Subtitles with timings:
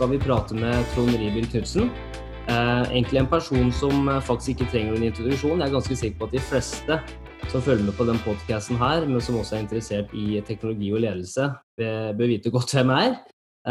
[0.00, 1.90] skal vi prate med Trond Ribil Knutsen.
[2.48, 5.60] Eh, egentlig en person som eh, faktisk ikke trenger en introduksjon.
[5.60, 6.96] Jeg er ganske sikker på at de fleste
[7.52, 11.02] som følger med på den podkasten her, men som også er interessert i teknologi og
[11.04, 13.18] ledelse, bør vite godt hvem jeg er.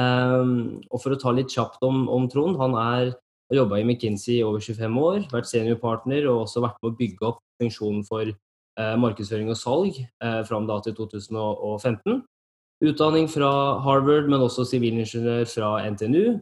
[0.03, 0.53] Eh,
[0.86, 2.61] og for å ta litt kjapt om, om Trond.
[2.61, 3.09] Han er,
[3.50, 6.98] har jobba i McKinsey i over 25 år, vært seniorpartner og også vært med å
[7.00, 8.36] bygge opp funksjonen for
[8.80, 12.22] markedsføring og salg eh, fram da til 2015.
[12.79, 13.49] Utdanning fra
[13.83, 16.39] Harvard, men også sivilingeniør fra NTNU.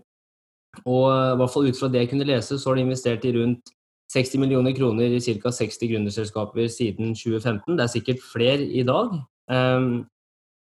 [0.86, 3.26] Og eh, i hvert fall ut fra det jeg kunne lese, så har de investert
[3.26, 3.74] i rundt
[4.14, 5.52] 60 millioner kroner i ca.
[5.52, 7.76] 60 gründerselskaper siden 2015.
[7.76, 9.18] Det er sikkert flere i dag.
[9.52, 10.06] Um,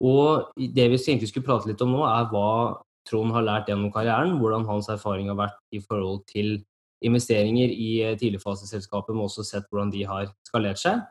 [0.03, 3.91] og det vi egentlig skulle prate litt om nå, er hva Trond har lært gjennom
[3.91, 4.37] karrieren.
[4.39, 6.61] Hvordan hans erfaring har vært i forhold til
[7.03, 11.01] investeringer i eh, tidligfaseselskaper, men også sett hvordan de har skalert seg.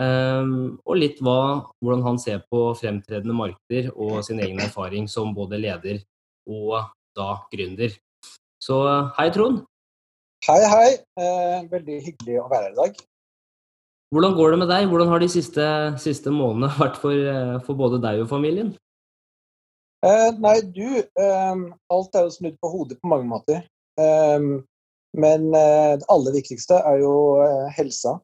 [0.00, 5.34] Um, og litt hva, hvordan han ser på fremtredende markeder og sin egen erfaring som
[5.36, 6.00] både leder
[6.48, 7.92] og da gründer.
[8.62, 8.78] Så
[9.18, 9.64] hei, Trond.
[10.46, 10.88] Hei, hei.
[11.20, 13.02] Eh, veldig hyggelig å være her i dag.
[14.12, 14.88] Hvordan går det med deg?
[14.90, 15.66] Hvordan har de siste,
[16.02, 18.72] siste månedene vært for, eh, for, både deg og familien?
[20.02, 21.62] Eh, nei, du eh,
[21.94, 23.62] Alt er jo snudd på hodet på mange måter.
[24.00, 24.48] Eh,
[25.22, 27.14] men eh, det aller viktigste er jo
[27.76, 28.18] helsa.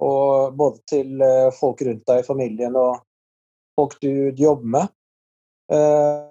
[0.00, 3.02] Og både til eh, folk rundt deg i familien og
[3.78, 4.94] folk du, jobber med.
[5.72, 6.22] Eh,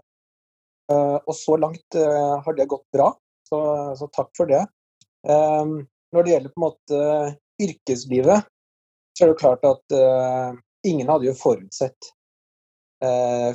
[0.94, 3.12] eh, og så langt har det gått bra,
[3.48, 3.60] så,
[3.98, 4.64] så takk for det.
[5.30, 7.00] Når det gjelder på en måte
[7.60, 8.46] yrkeslivet,
[9.18, 9.96] så er det klart at
[10.88, 12.08] ingen hadde jo forutsett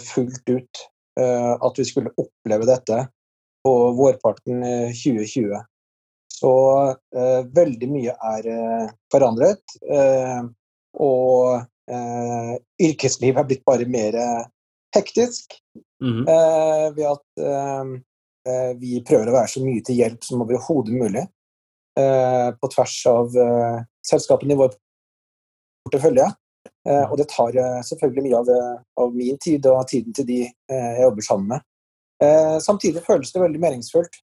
[0.04, 0.82] fullt ut
[1.16, 2.98] at vi skulle oppleve dette
[3.64, 4.60] på vårparten
[4.92, 5.56] 2020.
[6.34, 6.52] Så
[7.16, 9.76] eh, veldig mye er eh, forandret.
[9.86, 10.40] Eh,
[11.04, 11.60] og
[11.90, 12.54] eh,
[12.88, 14.42] yrkeslivet er blitt bare mer eh,
[14.96, 15.58] hektisk.
[16.02, 16.94] Mm -hmm.
[16.96, 21.26] ved at vi prøver å være så mye til hjelp som overhodet mulig.
[22.60, 23.30] på tvers av
[24.06, 24.74] selskapene i vår
[25.84, 26.26] portefølje.
[27.10, 28.48] Og det tar selvfølgelig mye av,
[29.00, 31.60] av, min tid og tiden til de jeg jobber sammen med.
[32.60, 34.14] samtidig føles det veldig meningsfullt.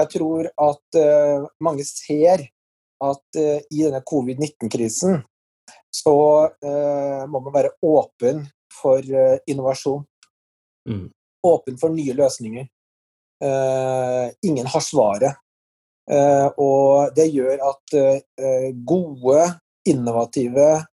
[0.00, 2.46] Jeg tror at uh, mange ser
[3.02, 5.20] at uh, i denne covid-19-krisen
[5.92, 6.16] så
[6.48, 9.04] uh, må man være åpen for
[9.46, 10.04] innovasjon.
[10.88, 11.10] Mm.
[11.46, 12.66] Åpen for nye løsninger.
[14.42, 15.34] ingen har svaret.
[16.56, 17.94] og det gjør at
[18.86, 20.86] gode, innovative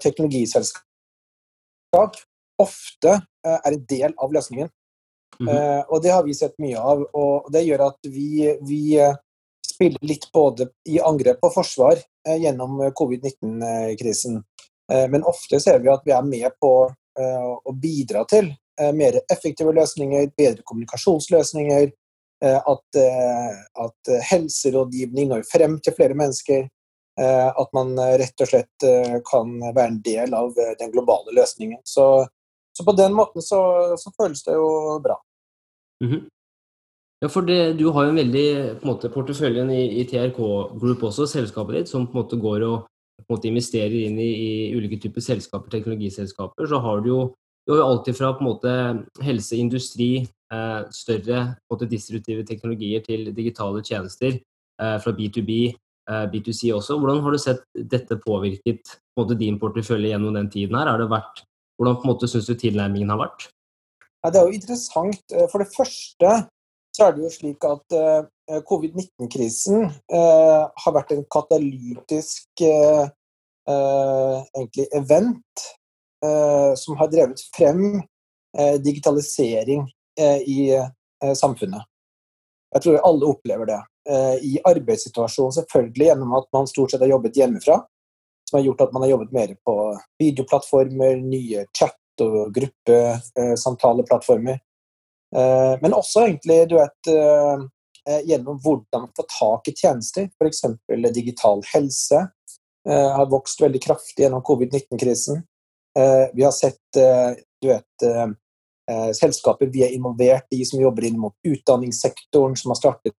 [0.00, 0.82] teknologiselskap
[2.58, 4.68] ofte er en del av løsningen.
[5.40, 5.84] Mm -hmm.
[5.88, 7.02] og det har vi sett mye av.
[7.12, 9.14] Og det gjør at vi, vi eh,
[9.74, 11.96] spiller litt både i angrep og forsvar
[12.28, 14.42] eh, gjennom covid-19-krisen.
[15.08, 16.70] men ofte ser vi at vi er med på
[17.64, 18.50] å bidra til
[18.92, 21.92] mer effektive løsninger, bedre kommunikasjonsløsninger.
[22.42, 22.98] At,
[23.84, 26.68] at helserådgivning når frem til flere mennesker.
[27.62, 28.86] At man rett og slett
[29.30, 31.80] kan være en del av den globale løsningen.
[31.84, 32.26] Så,
[32.72, 33.60] så på den måten så,
[34.00, 35.18] så føles det jo bra.
[36.04, 36.22] Mm -hmm.
[37.22, 40.38] Ja, for det, Du har jo en veldig på en måte, porteføljen i, i, TRK
[40.80, 42.88] Group også, selskapet ditt, som på en måte går og
[43.30, 46.66] måte, investerer inn i, i, ulike typer selskaper, teknologiselskaper.
[46.66, 47.34] Så har du jo,
[47.66, 48.72] du har jo alltid fra på en måte,
[49.22, 54.40] helse, industri, eh, større måte, distributive teknologier til digitale tjenester.
[54.82, 55.74] Eh, fra B2B,
[56.10, 56.98] eh, B2C også.
[56.98, 60.90] Hvordan har du sett dette påvirket på din portefølje gjennom den tiden her?
[60.90, 61.44] Har det vært,
[61.82, 63.48] hvordan på en måte syns du tilnærmingen har vært?
[64.22, 65.22] Ja, det er jo interessant.
[65.34, 66.34] Eh, for det første
[66.92, 72.64] så er det jo slik at uh, covid-19-krisen uh, har vært en katalytisk
[73.62, 75.62] egentlig event
[76.82, 78.00] som har drevet frem
[78.82, 79.84] digitalisering
[80.18, 80.56] i
[81.38, 81.86] samfunnet.
[82.74, 83.78] Jeg tror alle opplever det.
[84.50, 87.78] I arbeidssituasjonen selvfølgelig gjennom at man stort sett har jobbet hjemmefra,
[88.52, 89.74] som har gjort at man har jobbet mer på
[90.20, 94.58] videoplattformer, nye chat og gruppesamtaleplattformer.
[95.36, 100.60] Eh, men også egentlig, du vet, eh, gjennom hvordan man får tak i tjenester, f.eks.
[101.14, 102.20] digital helse
[102.88, 105.40] eh, har vokst veldig kraftig gjennom covid-19-krisen.
[106.32, 106.96] Vi har sett
[107.60, 108.04] du vet,
[109.12, 113.12] selskaper vi er involvert i som jobber inn mot utdanningssektoren, som har startet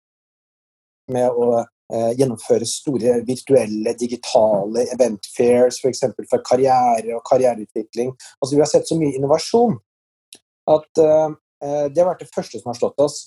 [1.13, 5.99] med å gjennomføre store virtuelle, digitale event fairs, f.eks.
[6.15, 8.13] For, for karriere og karriereutvikling.
[8.39, 9.75] Altså, vi har sett så mye innovasjon
[10.71, 11.33] at uh,
[11.89, 13.17] det har vært det første som har slått oss.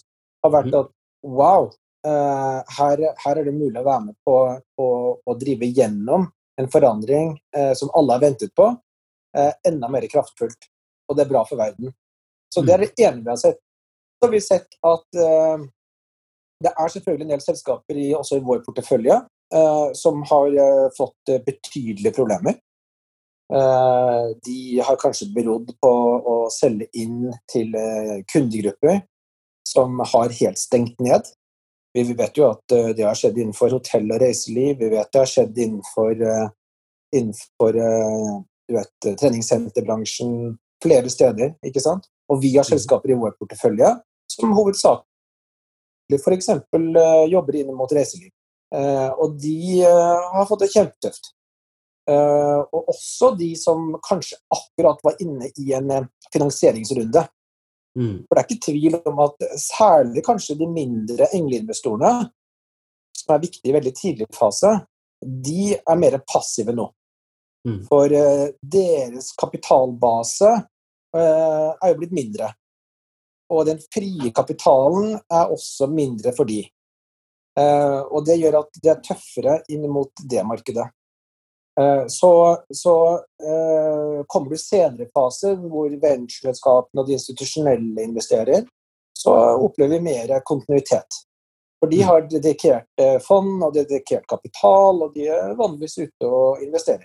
[0.45, 0.81] har vært mhm.
[0.81, 0.91] at
[1.27, 1.69] wow,
[2.07, 4.39] uh, her, her, er det mulig å være med på
[5.27, 8.73] å drive gjennom en forandring uh, som alle har ventet på,
[9.37, 10.71] enda mer kraftfullt.
[11.11, 11.91] Og det er bra for verden.
[12.49, 13.59] Så det er det ene vi har sett.
[14.17, 15.19] så har vi sett at
[16.65, 19.19] det er selvfølgelig en del selskaper i, også i vår portefølje
[19.55, 22.63] uh, som har uh, fått betydelige problemer.
[24.47, 25.91] de har kanskje berodd på
[26.27, 27.77] å selge inn til
[28.33, 28.97] kundegrupper
[29.71, 31.29] som har helt stengt ned.
[31.95, 35.31] Vi vet jo at det har skjedd innenfor hotell og reiseliv, vi vet det har
[35.31, 36.27] skjedd innenfor,
[37.15, 37.79] innenfor
[38.75, 41.55] vet, treningssenterbransjen, flere steder.
[41.65, 42.11] ikke sant?
[42.31, 42.73] Og vi har mm.
[42.75, 43.95] selskaper i vår portefølje
[44.33, 45.06] som hovedsakelig
[46.15, 46.49] f.eks.
[46.49, 48.31] Eh, jobber inn mot reiseliv.
[48.75, 51.33] Uh, og de uh, har fått det kjempetøft.
[52.07, 55.89] Og også de som kanskje akkurat var inne i en
[56.31, 57.25] finansieringsrunde.
[57.99, 58.21] Mm.
[58.29, 62.29] For det er ikke tvil om at særlig kanskje de mindre engleinvestorene,
[63.19, 64.71] som er viktige i veldig tidlig fase,
[65.19, 66.87] de er mer passive nå.
[67.67, 67.81] Mm.
[67.89, 68.15] For
[68.77, 70.53] deres kapitalbase
[71.19, 72.53] er jo blitt mindre.
[73.53, 76.65] Og den frie kapitalen er også mindre for de.
[77.57, 80.85] Uh, og det gjør at det er tøffere inn mot det markedet.
[81.81, 82.33] Uh, så,
[82.73, 88.67] så uh, kommer du senere i faser hvor ventureselskapene og de institusjonelle investerer,
[89.17, 91.23] så opplever vi mer kontinuitet.
[91.81, 97.05] For de har dedikert fond og dedikert kapital, og de er vanligvis ute og investerer.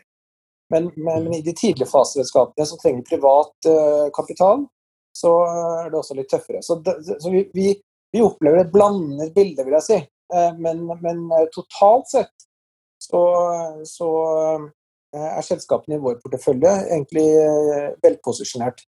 [0.72, 3.68] Men, men, men i de tidlige faseselskapene som trenger privat
[4.16, 4.64] kapital,
[5.18, 6.62] så er det også litt tøffere.
[6.64, 7.74] Så, det, så vi, vi,
[8.14, 10.00] vi, opplever et blandet bilde, vil jeg si.
[10.34, 12.48] Eh, men, men eh, totalt sett
[13.02, 13.24] så,
[13.88, 14.12] så,
[15.18, 17.28] eh, er selskapene i vår portefølje egentlig
[18.04, 18.86] velposisjonert.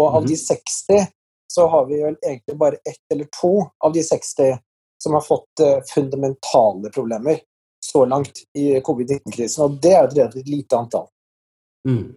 [0.00, 1.12] Og av de 60 mhm.
[1.50, 4.58] så har vi vel egentlig bare ett eller to av de 60
[5.00, 7.38] som har fått fundamentale problemer
[7.80, 9.64] så langt i covid-19-krisen.
[9.64, 11.06] Og det er et relativt lite antall.
[11.88, 12.12] Mm.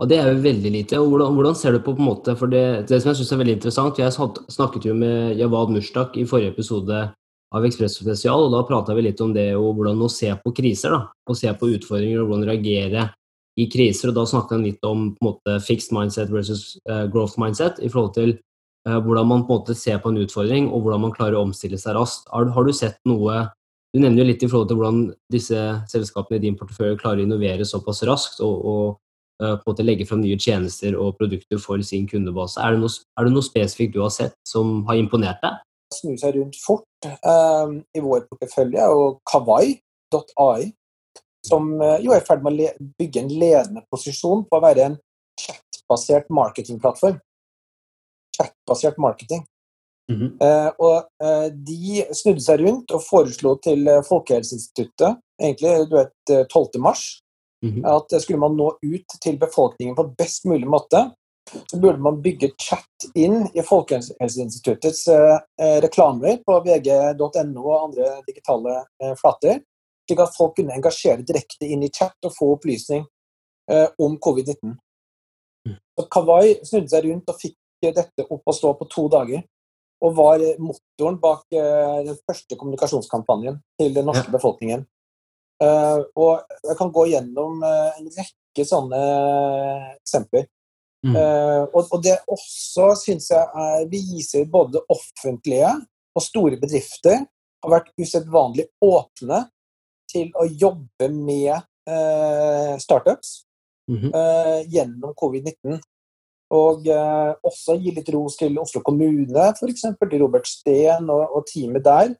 [0.00, 0.98] Og det er jo veldig lite.
[0.98, 3.40] Hvordan, hvordan ser du på på en måte, for det, det som jeg synes er
[3.42, 4.12] veldig interessant, Jeg
[4.48, 7.12] snakket jo med Javad Mushtak i forrige episode
[7.52, 10.54] av Ekspress Spesial, og da prata vi litt om det og hvordan å se på
[10.56, 10.90] kriser.
[10.90, 13.10] da, og Se på utfordringer og hvordan reagere
[13.58, 14.08] i kriser.
[14.08, 17.82] og Da snakka han litt om på en måte fixed mindset versus uh, growth mindset
[17.82, 18.38] i forhold til
[18.88, 21.44] uh, hvordan man på en måte ser på en utfordring og hvordan man klarer å
[21.44, 22.30] omstille seg raskt.
[22.32, 23.50] Har, har du sett noe
[23.90, 24.98] Du nevner jo litt i forhold til hvordan
[25.34, 25.60] disse
[25.90, 29.00] selskapene i din portefølje klarer å innovere såpass raskt og, og
[29.40, 32.60] på en måte legge fram nye tjenester og produkter for sin kundebase.
[32.60, 35.60] Er det, noe, er det noe spesifikt du har sett som har imponert deg?
[35.94, 40.68] Snu seg rundt fort um, i vår portefølje og Kawai.ai,
[41.46, 44.86] som uh, jo er i ferd med å bygge en ledende posisjon på å være
[44.86, 44.98] en
[45.40, 47.18] chatbasert marketingplattform.
[48.36, 49.42] Chatbasert marketing.
[50.10, 50.30] Mm -hmm.
[50.42, 56.78] uh, og uh, de snudde seg rundt og foreslo til Folkehelseinstituttet, egentlig du vet, 12.
[56.78, 57.22] mars,
[57.62, 57.96] Mm -hmm.
[57.96, 61.10] At skulle man nå ut til befolkningen på best mulig måte,
[61.70, 68.76] så burde man bygge chat inn i Folkehelseinstituttets eh, reklamer på vg.no og andre digitale
[69.02, 69.60] eh, flater,
[70.08, 73.04] slik at folk kunne engasjere direkte inn i chat og få opplysning
[73.70, 74.76] eh, om covid-19.
[75.68, 75.76] Mm.
[75.98, 79.42] Så Kawai snudde seg rundt og fikk dette opp å stå på to dager.
[80.00, 84.32] Og var motoren bak eh, den første kommunikasjonskampanjen til den norske ja.
[84.32, 84.86] befolkningen.
[85.60, 89.00] Uh, og jeg kan gå gjennom uh, en rekke sånne
[89.98, 90.46] eksempler.
[91.04, 91.16] Mm.
[91.16, 95.74] Uh, og, og, det også syns jeg er, viser både offentlige
[96.16, 97.20] og store bedrifter
[97.60, 99.44] har vært usedvanlig åpne
[100.10, 101.66] til å jobbe med
[102.80, 103.44] startups
[103.90, 104.12] mm -hmm.
[104.68, 105.80] gjennom covid-19.
[106.50, 106.86] Og
[107.42, 109.82] også gi litt ros til Oslo kommune, f.eks.
[110.10, 112.14] til Robert Steen og, og teamet der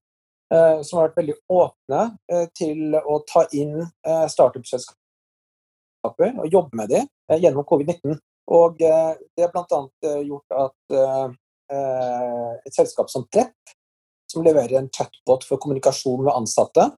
[0.50, 2.00] som har vært veldig åpne
[2.33, 7.07] eh, til å ta inn eh, startup-selskaper og jobbe med dem
[7.38, 8.19] gjennom covid-19.
[8.50, 9.80] Og det har bl.a.
[10.26, 10.78] gjort at
[12.66, 13.54] et selskap som Trepp,
[14.26, 16.90] som leverer en chatbot for kommunikasjon med ansatte,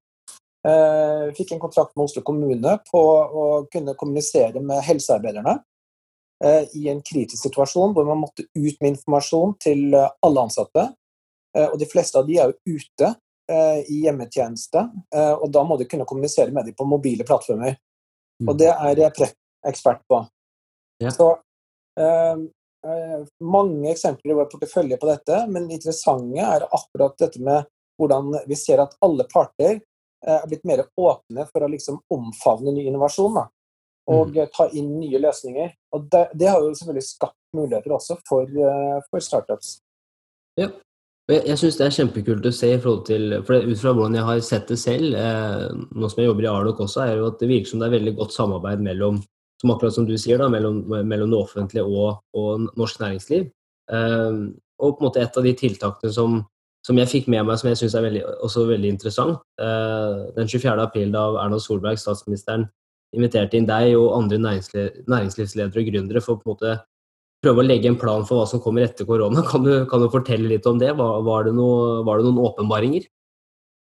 [1.37, 3.03] fikk en kontrakt med Oslo kommune på
[3.43, 5.55] å kunne kommunisere med helsearbeiderne
[6.79, 10.89] i en kritisk situasjon hvor man måtte ut med informasjon til alle ansatte.
[11.67, 13.19] Og de fleste av de er jo ute Eh,
[13.89, 17.77] i hjemmetjeneste, eh, og da må du kunne kommunisere med dem på mobile plattformer.
[18.43, 18.49] Mm.
[18.49, 20.19] Og det er jeg Prep ekspert på.
[21.03, 21.11] Ja.
[21.15, 21.29] Så
[21.99, 22.43] eh,
[23.43, 27.69] mange eksempler i vår portefølje på dette, men det interessante er akkurat dette med
[28.01, 29.83] hvordan vi ser at alle parter
[30.23, 33.45] er blitt mer åpne for å liksom omfavne ny innovasjon da,
[34.11, 34.53] og mm.
[34.55, 35.73] ta inn nye løsninger.
[35.95, 38.51] Og det, det, har jo selvfølgelig skapt muligheter også for,
[39.11, 39.77] for startups.
[40.59, 40.71] Ja,
[41.33, 44.27] jeg, syns det er kjempekult å se i forhold til for Ut fra hvordan jeg
[44.29, 47.39] har sett det selv, eh, nå som jeg jobber i Arlok også, er jo at
[47.43, 49.21] det virker som det er veldig godt samarbeid mellom
[49.63, 53.47] som akkurat som du sier da, mellom, mellom det offentlige og, og norsk næringsliv.
[53.95, 54.39] Eh,
[54.83, 56.41] og på en måte et av de tiltakene som,
[56.83, 60.51] som jeg fikk med meg, som jeg syns er veldig, også veldig interessant eh, Den
[60.51, 60.75] 24.
[60.83, 62.67] april, da Erna Solberg, statsministeren,
[63.15, 66.77] inviterte inn deg og andre næringslivsledere og gründere for å på en måte
[67.43, 69.43] prøve å legge en plan for hva som kommer etter korona.
[69.49, 70.93] Kan du, kan du fortelle litt om det?
[70.99, 73.09] Var, var, det, noe, var det, noen åpenbaringer?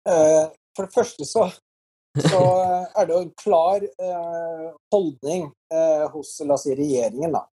[0.10, 0.46] Eh,
[0.76, 1.48] for det første så,
[2.24, 2.42] så
[2.98, 7.46] er det jo en klar eh, holdning eh, hos la oss si, regjeringen da,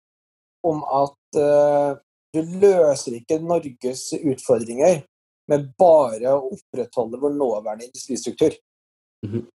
[0.66, 1.16] om at
[2.30, 5.00] du løser ikke Norges utfordringer
[5.50, 8.54] med bare å opprettholde vår nåværende industristruktur.
[9.26, 9.46] Mm -hmm.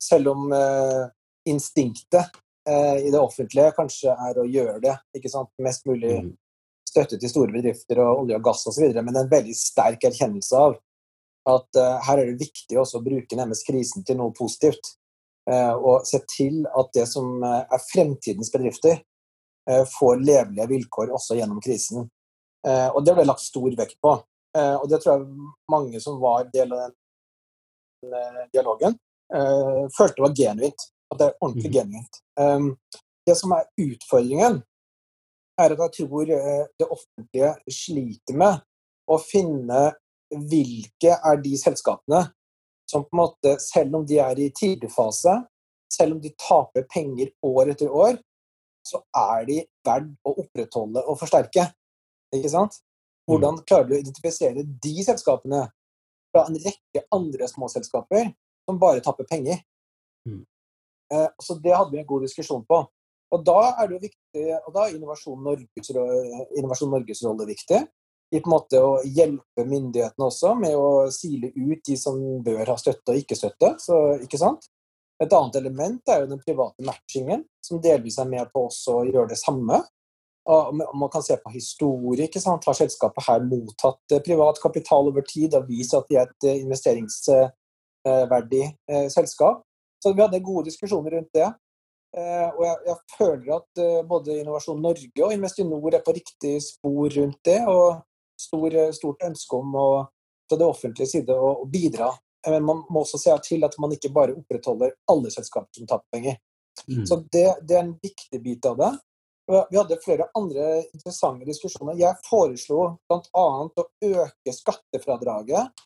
[0.00, 0.52] selv om
[2.68, 4.94] eh, i det offentlige kanskje er å gjøre det.
[5.16, 5.50] ikke sant?
[5.62, 6.30] Mest mulig mhm.
[6.88, 10.78] støtte til store bedrifter og olje og gass osv., men en veldig sterk erkjennelse av
[11.50, 14.92] at her er det viktig også å bruke nærmest krisen til noe positivt.
[15.48, 19.00] og se til at det som er fremtidens bedrifter,
[19.64, 22.04] får levelige vilkår også gjennom krisen.
[22.68, 24.12] og det ble lagt stor vekt på.
[24.58, 26.88] Eh, og det tror jeg mange som var del av
[28.02, 28.96] den eh, dialogen,
[29.34, 30.86] eh, følte var genuint.
[31.10, 31.76] At det er ordentlig mm.
[31.76, 32.20] genuint.
[32.40, 32.68] Um,
[33.26, 34.60] det som er utfordringen,
[35.60, 38.62] er at jeg tror det offentlige sliter med
[39.10, 39.90] å finne
[40.30, 42.22] hvilke er de selskapene
[42.90, 45.34] som på en måte, selv om de er i tidligfase,
[45.92, 48.18] selv om de taper penger år etter år,
[48.86, 51.68] så er de verdt å opprettholde og forsterke.
[52.34, 52.80] Ikke sant?
[53.30, 53.64] Hvordan mm.
[53.68, 55.64] klarer du å identifisere de selskapene
[56.30, 58.32] fra en rekke andre småselskaper
[58.66, 59.60] som bare tapper penger?
[61.14, 62.78] Eh, så det hadde vi en god diskusjon på.
[63.30, 65.90] Og da er det jo viktig, og da er Innovasjon Norges,
[66.58, 67.80] Innovasjon Norges rolle viktig.
[68.30, 72.66] I på en måte å hjelpe myndighetene også med å sile ut de som bør
[72.70, 73.68] ha støtte og ikke støtte.
[73.82, 74.62] Så, ikke sant?
[75.20, 79.08] Et annet element er jo den private matchingen, som delvis er med på også å
[79.08, 79.76] gjøre det samme.
[80.50, 82.24] Og man kan se på historie.
[82.26, 82.66] ikke sant?
[82.66, 86.42] Har selskapet her mottatt eh, privat kapital over tid og vist at de er et
[86.50, 88.64] eh, investeringsverdig
[89.12, 89.56] selskap?
[90.02, 91.48] Så vi hadde gode diskusjoner rundt det.
[92.16, 97.38] Og jeg, jeg føler at både Innovasjon Norge og Investinor er på riktig spor rundt
[97.46, 97.58] det.
[97.68, 98.00] Og
[98.40, 99.86] stor, stort ønske om å,
[100.48, 102.08] fra det offentlige side å, å bidra.
[102.48, 106.16] Men man må også se til at man ikke bare opprettholder alle selskaper som taper
[106.16, 106.40] penger.
[106.88, 107.04] Mm.
[107.06, 108.90] Så det, det, er en viktig bit av det.
[109.70, 111.98] Vi hadde flere andre interessante diskusjoner.
[111.98, 113.46] Jeg foreslo bl.a.
[113.66, 115.82] å øke skattefradraget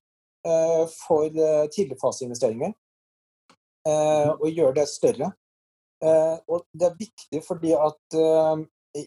[0.46, 2.74] eh, for eh, tidligfaseinvesteringer.
[3.84, 5.32] Eh, og gjøre det større.
[6.04, 8.16] Og det er viktig fordi at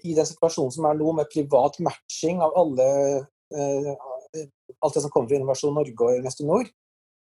[0.01, 2.87] i den situasjonen som er nå, med privat matching av alle
[4.81, 6.69] alt det som kommer fra Innovasjon Norge og Investinor,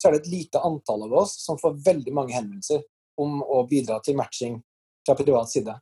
[0.01, 2.83] så er det et lite antall av oss som får veldig mange henvendelser
[3.21, 4.59] om å bidra til matching
[5.05, 5.75] fra privat side.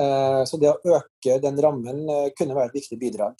[0.00, 3.36] Eh, så det å øke den rammen eh, kunne være et viktig bidrag.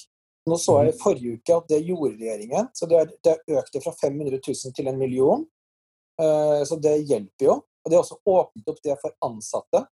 [0.46, 2.68] Nå så jeg i forrige uke at det gjorde regjeringen.
[2.76, 5.46] så Det, det økte fra 500 000 til en million.
[6.22, 7.58] Eh, så det hjelper jo.
[7.84, 9.86] Og det har også åpnet opp det for ansatte.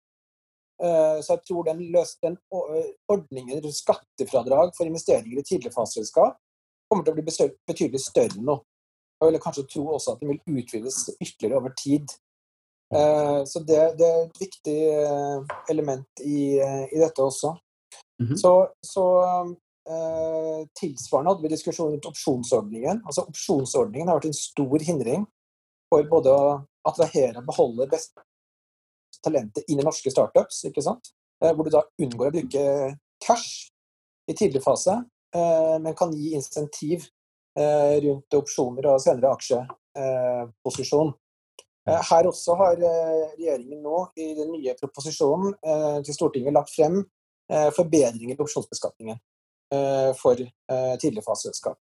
[0.80, 1.80] Så jeg tror den,
[2.24, 2.36] den
[3.12, 6.38] ordningen rundt skattefradrag for investeringer i tidligfaseselskap
[6.88, 8.56] kommer til å bli betydelig større nå.
[9.20, 12.14] Jeg vil kanskje tro også at den vil utvides ytterligere over tid.
[12.94, 17.54] Eh, så det, det, er et viktig eh, element i, eh, i dette også.
[18.20, 18.36] Mm -hmm.
[18.36, 19.06] Så, så
[20.80, 23.02] tilsvarende hadde vi diskusjon rundt opsjonsordningen.
[23.06, 25.26] Altså Opsjonsordningen har vært en stor hindring
[25.90, 26.50] for både å
[26.88, 28.22] attrahere og beholde beste
[29.24, 31.12] talentet inn i norske startups, ikke sant?
[31.40, 32.62] hvor du da unngår å bruke
[33.24, 33.70] cash
[34.28, 34.92] i tidlig fase,
[35.32, 37.06] men kan gi insentiv
[37.56, 41.14] rundt opsjoner og senere aksjeposisjon.
[41.88, 46.74] Eh, her også har eh, regjeringen nå i den nye proposisjonen eh, til Stortinget lagt
[46.74, 47.02] frem
[47.74, 49.16] forbedringer i opsjonsbeskatningen
[50.14, 50.38] for
[51.02, 51.80] tidligfaseselskap.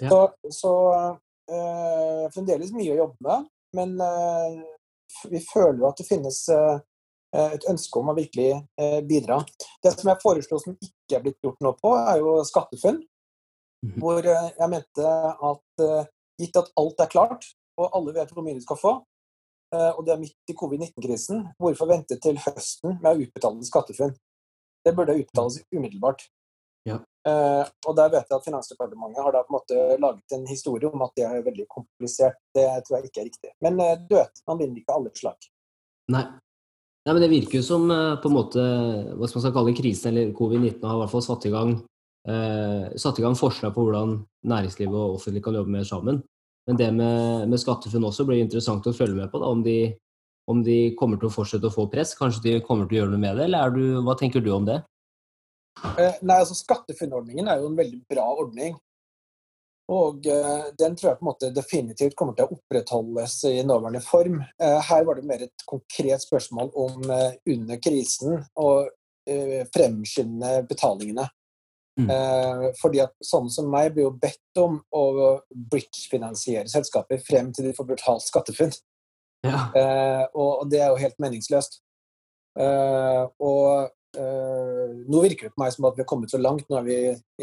[0.00, 0.08] Ja.
[0.10, 0.72] Så, så
[2.34, 3.94] fremdeles mye å jobbe med, men
[5.30, 8.52] vi føler jo at det finnes et ønske om å virkelig
[9.08, 9.40] bidra.
[9.82, 13.00] Det som jeg foreslo som ikke er blitt gjort noe på, er jo SkatteFUNN.
[13.00, 13.98] Mm -hmm.
[13.98, 15.12] Hvor jeg mente
[15.50, 15.86] at
[16.38, 17.44] gitt at alt er klart,
[17.76, 18.94] og alle vet hvor mye de skal få,
[19.74, 21.44] Eh, og det er midt i covid-19-krisen.
[21.62, 24.16] Hvorfor vente til høsten med å utbetale SkatteFUNN?
[24.84, 26.24] Det burde utbetales umiddelbart.
[26.88, 26.98] Ja.
[27.28, 30.88] Uh, og der vet jeg at Finansdepartementet har da på en måte laget en historie
[30.88, 32.38] om at det er veldig komplisert.
[32.56, 33.52] Det tror jeg ikke er riktig.
[33.64, 35.50] Men uh, du vet, man vinner ikke alle slag.
[36.14, 36.24] Nei.
[37.06, 38.64] Nei, men Det virker jo som uh, på en måte,
[39.12, 41.78] hva skal man skal kalle krisen, eller covid-19 har i hvert fall satt i gang,
[43.00, 44.10] satt i gang forslag på hvordan
[44.44, 46.18] næringslivet og offentlig kan jobbe mer sammen.
[46.68, 49.40] Men det med, med SkatteFUNN også blir interessant å følge med på.
[49.40, 49.94] Da, om, de,
[50.50, 52.12] om, de, kommer til å fortsette å få press.
[52.18, 54.68] Kanskje de kommer til å gjøre noe med det, eller du, hva tenker du om
[54.68, 54.82] det?
[55.96, 58.78] Eh, nei, altså SkatteFUNN-ordningen er jo en veldig bra ordning.
[59.90, 64.02] Og eh, den tror jeg på en måte definitivt kommer til å opprettholdes i nåværende
[64.04, 64.38] form.
[64.60, 68.70] Eh, her var det mer et konkret spørsmål om under krisen å
[69.70, 71.26] fremskynde betalingene.
[72.00, 72.10] Mm.
[72.10, 75.04] Eh, fordi at sånne som meg blir jo bedt om å
[75.50, 78.74] bridge-finansiere selskaper frem til de får betalt SkatteFUNN.
[79.46, 79.64] Ja.
[79.76, 81.80] Eh, og, det er jo helt meningsløst.
[82.60, 86.78] Eh, og nå virker det på meg som at vi har kommet så langt, nå
[86.80, 86.96] er vi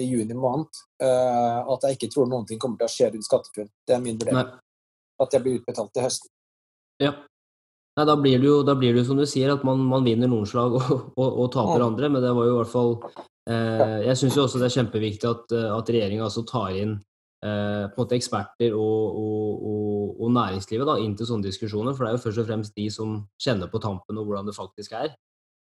[0.04, 3.28] i juni måned, eh, at jeg ikke tror noen ting kommer til å skje rundt
[3.28, 3.72] SkatteFUNN.
[3.88, 4.52] Det er min vurdering.
[5.24, 6.32] At jeg blir utbetalt til høsten.
[7.02, 7.14] Ja.
[7.98, 10.30] Nei, da blir det jo, da blir det som du sier, at man, man vinner
[10.30, 11.88] noen slag og, og, og taper ja.
[11.88, 12.12] andre.
[12.14, 12.94] Men det var jo i hvert fall
[13.50, 16.94] eh, Jeg syns jo også det er kjempeviktig at, eh, at regjeringa altså tar inn
[16.94, 19.24] eh, på en måte eksperter og,
[20.18, 21.98] og næringslivet da, inn til sånne diskusjoner.
[21.98, 24.58] For det er jo først og fremst de som kjenner på tampen og hvordan det
[24.58, 25.16] faktisk er.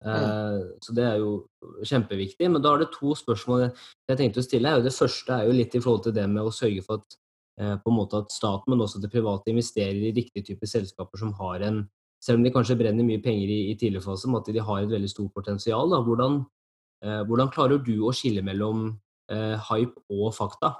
[0.04, 1.48] Eh, Så det er jo
[1.84, 2.50] kjempeviktig.
[2.52, 3.72] Men da er det to spørsmål
[4.08, 4.84] jeg- tenkte å stille.
[4.84, 7.16] Det første er jo litt i forhold til det med å sørge for at
[7.58, 11.18] eh, på en måte at staten, men også det private, investerer i riktige typer selskaper
[11.18, 11.90] som har en
[12.22, 14.82] Selv om de kanskje brenner mye penger i, i tidlig fase, men at de har
[14.82, 15.88] et veldig stort potensial.
[15.90, 16.02] Da.
[16.02, 16.48] Hvordan,
[17.04, 18.98] eh, hvordan klarer du å skille mellom
[19.30, 20.75] hype og fakta?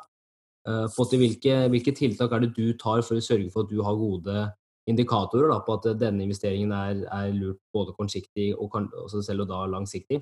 [0.66, 4.54] Hvilke, hvilke tiltak er det du tar for å sørge for at du har gode
[4.90, 9.52] indikatorer da, på at denne investeringen er, er lurt både kortsiktig og kan, selv og
[9.52, 10.22] da langsiktig?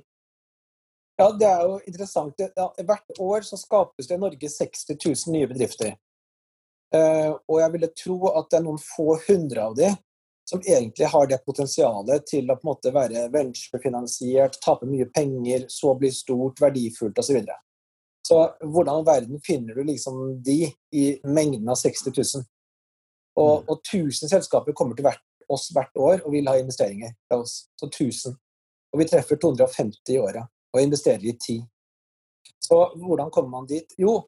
[1.19, 2.39] Ja, det er jo interessant.
[2.87, 5.93] Hvert år så skapes det i Norge 60 000 nye bedrifter.
[6.93, 9.91] Eh, og jeg ville tro at det er noen få hundre av de
[10.49, 15.67] som egentlig har det potensialet til å på en måte være venturefinansiert, tape mye penger,
[15.71, 17.29] så bli stort, verdifullt osv.
[17.29, 17.59] Så, videre.
[18.27, 18.39] så
[18.73, 20.57] hvordan i verden finner du liksom de
[20.91, 22.43] i mengden av 60 000?
[23.39, 27.39] Og, og 1000 selskaper kommer til hvert, oss hvert år og vil ha investeringer fra
[27.41, 27.63] oss.
[27.79, 28.37] Så 1000.
[28.93, 31.59] Og vi treffer 250 i året og investerer i 10.
[32.63, 33.95] Så hvordan kommer man dit?
[33.99, 34.19] Jo,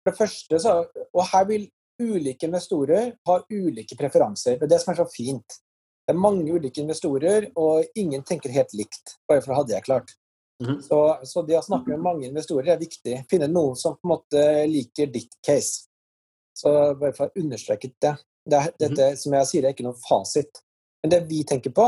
[0.00, 0.74] for det første så
[1.12, 1.66] Og her vil
[2.00, 4.56] ulike investorer ha ulike preferanser.
[4.56, 5.58] Det er det som er så fint.
[6.06, 9.18] Det er mange ulike investorer, og ingen tenker helt likt.
[9.28, 10.16] Bare for å ha det klart.
[10.60, 10.80] -hmm.
[10.80, 13.24] Så, så det å snakke med mange investorer er viktig.
[13.30, 15.86] Finne noen som på en måte liker ditt case.
[16.56, 18.16] Så bare for å understreke det.
[18.48, 20.62] Det dette som jeg sier, er ikke noen fasit.
[21.02, 21.86] Men det vi tenker på,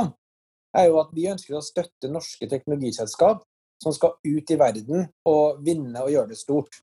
[0.77, 3.43] er jo at vi ønsker å støtte norske teknologiselskap
[3.83, 6.79] som skal ut i verden og vinne og gjøre det stort.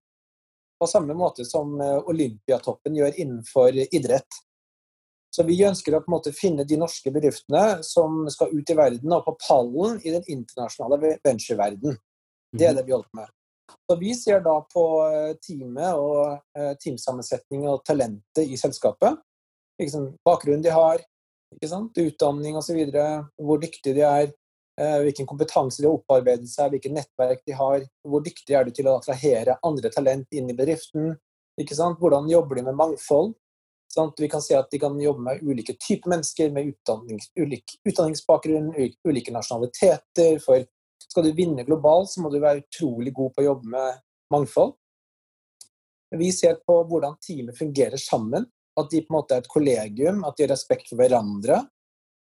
[0.79, 4.39] På samme måte som eh, Olympiatoppen gjør innenfor idrett.
[5.36, 8.77] Så vi ønsker å på en måte finne de norske bedriftene som skal ut i
[8.77, 11.99] verden og på pallen i den internasjonale ventureverdenen.
[12.49, 13.36] Det er det vi holder på med.
[13.89, 19.19] Så vi ser da på eh, teamet og eh, teamsammensetning og talentet i selskapet.
[19.80, 21.02] Liksom, bakgrunnen de har,
[21.56, 21.98] ikke sant?
[21.98, 22.80] utdanning osv.,
[23.39, 24.32] hvor dyktige de er,
[24.80, 28.76] eh, hvilken kompetanse de har opparbeidet seg, hvilket nettverk de har, hvor dyktige er de
[28.76, 31.13] til å attrahere andre talent inn i bedriften,
[31.60, 32.00] ikke sant?
[32.00, 33.34] hvordan jobber de med mangfold.
[33.89, 34.20] Sant?
[34.22, 38.70] Vi kan se at de kan jobbe med ulike typer mennesker med utdannings, ulik utdanningsbakgrunn,
[39.08, 40.38] ulike nasjonaliteter.
[40.44, 40.62] For
[41.08, 44.76] skal du vinne globalt, så må du være utrolig god på å jobbe med mangfold.
[46.22, 48.46] Vi ser på hvordan teamet fungerer sammen.
[48.77, 51.63] At de på en måte er et kollegium, at de har respekt for hverandre.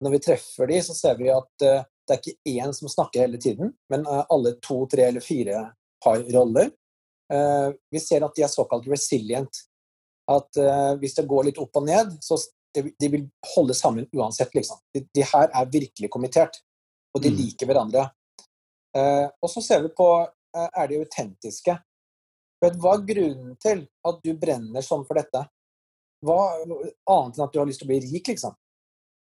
[0.03, 3.23] Når vi treffer de, så ser vi at eh, det er ikke én som snakker
[3.23, 5.61] hele tiden, men eh, alle to, tre eller fire
[6.05, 6.69] har roller.
[7.33, 9.63] Eh, vi ser at de er såkalt resilient.
[10.25, 10.57] At
[10.97, 12.33] hvis det går litt opp og ned, så
[12.73, 14.79] de, vil holde sammen uansett, liksom.
[14.89, 16.57] De, de her er virkelig kommittert,
[17.13, 17.35] og de Mm.
[17.43, 18.07] liker hverandre.
[19.37, 20.07] Og så ser vi på
[20.55, 21.77] er de autentiske.
[22.65, 25.43] Vet, hva er grunnen til at du brenner sånn for dette?
[26.23, 28.55] Hva, annet enn at du har lyst til å bli rik, liksom.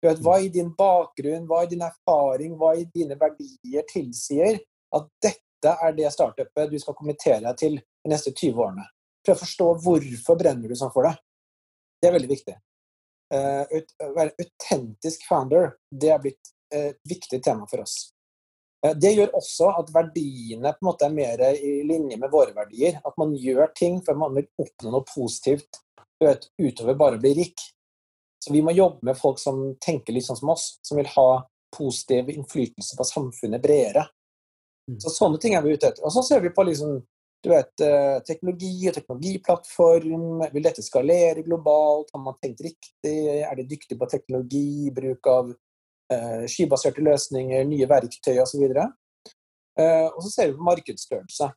[0.02, 4.62] Vet, hva i din bakgrunn, hva i din erfaring, hva i dine verdier tilsier
[4.96, 8.86] at dette er det startupet du skal kommentere deg til de neste 20 årene?
[9.26, 11.18] Prøv å forstå hvorfor brenner du sånn for det.
[12.00, 12.56] Det er veldig viktig.
[13.30, 17.98] Uh, Å være autentisk founder, det er blitt et viktig tema for oss.
[18.86, 22.56] Uh, Det gjør også at verdiene på en måte er mer i linje med våre
[22.56, 23.02] verdier.
[23.04, 25.84] At man gjør ting for man vil oppnå noe positivt
[26.28, 27.62] vet, utover bare å bli rik.
[28.40, 31.30] Så vi må jobbe med folk som tenker litt sånn som oss, som vil ha
[31.76, 34.06] positiv innflytelse på samfunnet bredere.
[34.90, 35.00] Mm.
[35.04, 36.06] Så sånne ting er vi ute etter.
[36.08, 36.98] Og så ser vi på liksom,
[37.44, 40.46] du vet, eh, teknologi og teknologiplattform.
[40.56, 42.14] Vil dette skalere globalt?
[42.16, 43.18] Har man tenkt riktig?
[43.44, 45.54] Er de dyktige på teknologi, bruk av
[46.14, 48.66] eh, skybaserte løsninger, nye verktøy osv.
[49.80, 51.52] Eh, og så ser vi på markedsstørrelse.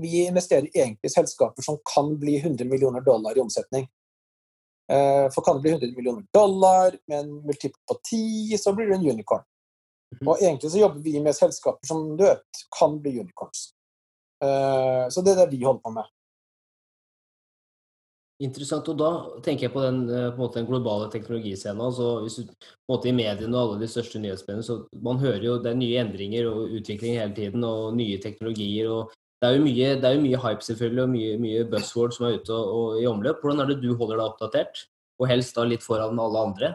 [0.00, 3.88] Vi investerer egentlig i selskaper som kan bli 100 millioner dollar i omsetning.
[4.92, 8.86] Eh, For kan det bli 100 millioner dollar med en multiple på 10, så blir
[8.86, 9.44] det en unicorn.
[10.20, 10.28] Mhm.
[10.28, 13.72] Og egentlig så jobber vi med selskaper som du vet, kan bli unicorns.
[14.44, 16.04] Uh, så det er det vi holder på med.
[18.42, 18.88] Interessant.
[18.90, 19.10] Og da
[19.44, 21.80] tenker jeg på den, eh, på måte, den globale teknologiscenen.
[21.80, 25.20] Altså, hvis du, på en måte I mediene og alle de største nyhetsmediene så man
[25.22, 28.90] hører jo det er nye endringer og utvikling hele tiden, og nye teknologier.
[28.90, 32.12] og Det er jo mye, det er jo mye hype selvfølgelig, og mye, mye buzzword
[32.14, 33.40] som er ute og, og, i omløp.
[33.42, 34.84] Hvordan er det du holder deg oppdatert?
[35.18, 36.70] Og helst da litt foran alle andre?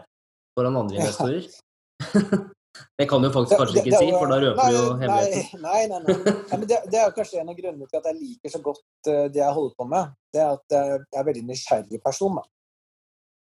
[0.58, 1.48] Foran andre investorer?
[2.98, 5.62] Det kan du faktisk kanskje ikke si, for da røper du jo hemmeligheten.
[5.64, 6.14] Nei, nei, nei.
[6.14, 6.34] nei.
[6.50, 9.24] nei det, det, er kanskje en av grunnene til at jeg liker så godt uh,
[9.34, 10.12] det jeg holder på med.
[10.34, 12.38] Det er at jeg er en veldig nysgjerrig person.
[12.38, 12.44] Da.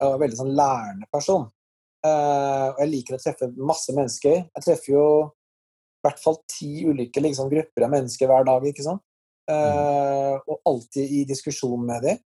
[0.03, 1.47] er en veldig sånn lærende person.
[2.05, 4.37] Uh, og jeg liker å treffe masse mennesker.
[4.51, 8.69] Jeg treffer jo i hvert fall ti ulike liksom, grupper av mennesker hver dag.
[8.69, 9.05] ikke sant?
[9.51, 12.21] Uh, og alltid i diskusjon med dem.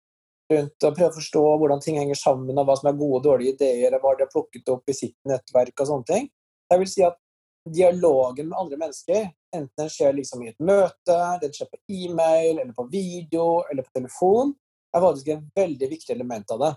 [0.52, 3.24] Rundt å prøve å forstå hvordan ting henger sammen, og hva som er gode og
[3.24, 6.28] dårlige ideer, og hva de har plukket opp i sitt nettverk og sånne ting.
[6.70, 7.18] Jeg vil si at
[7.66, 9.26] dialogen med andre mennesker,
[9.56, 13.86] enten den skjer liksom i et møte, den skjer på e-mail, eller på video, eller
[13.86, 14.54] på telefon,
[14.94, 16.72] er faktisk en veldig viktig element av det.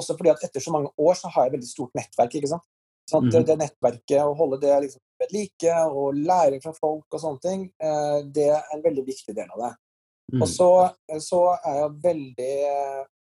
[0.00, 2.34] Også fordi at etter så mange år så har jeg et veldig stort nettverk.
[2.34, 2.66] ikke sant?
[3.12, 3.30] Mm.
[3.46, 7.64] det nettverket, å holde det liksom ved like og lære fra folk og sånne ting,
[7.82, 9.72] eh, det er en veldig viktig del av det.
[10.32, 10.42] Mm.
[10.42, 10.70] Og så,
[11.18, 12.54] så, er jeg veldig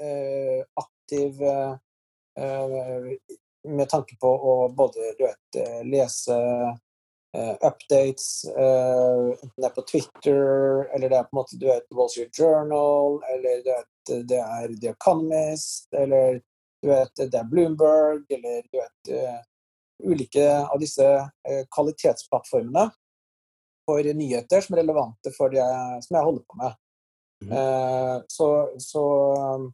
[0.08, 1.76] eh, aktiv eh,
[3.68, 6.36] med tanke på å både vet, eh, lese
[7.38, 10.42] uh, updates, uh, enten det er på Twitter,
[10.96, 14.42] eller det er på en måte du vet, Wall Street Journal, eller du vet, det
[14.42, 16.42] er The Economist, eller
[16.84, 19.40] du vet, det er Bloomberg, eller du vet uh,
[20.04, 21.06] Ulike av disse
[21.72, 22.88] kvalitetsplattformene
[23.86, 25.64] for nyheter som er relevante for det
[26.06, 26.80] som jeg holder på med.
[27.44, 27.54] Mm.
[28.32, 28.48] så,
[28.80, 29.04] så
[29.36, 29.66] um,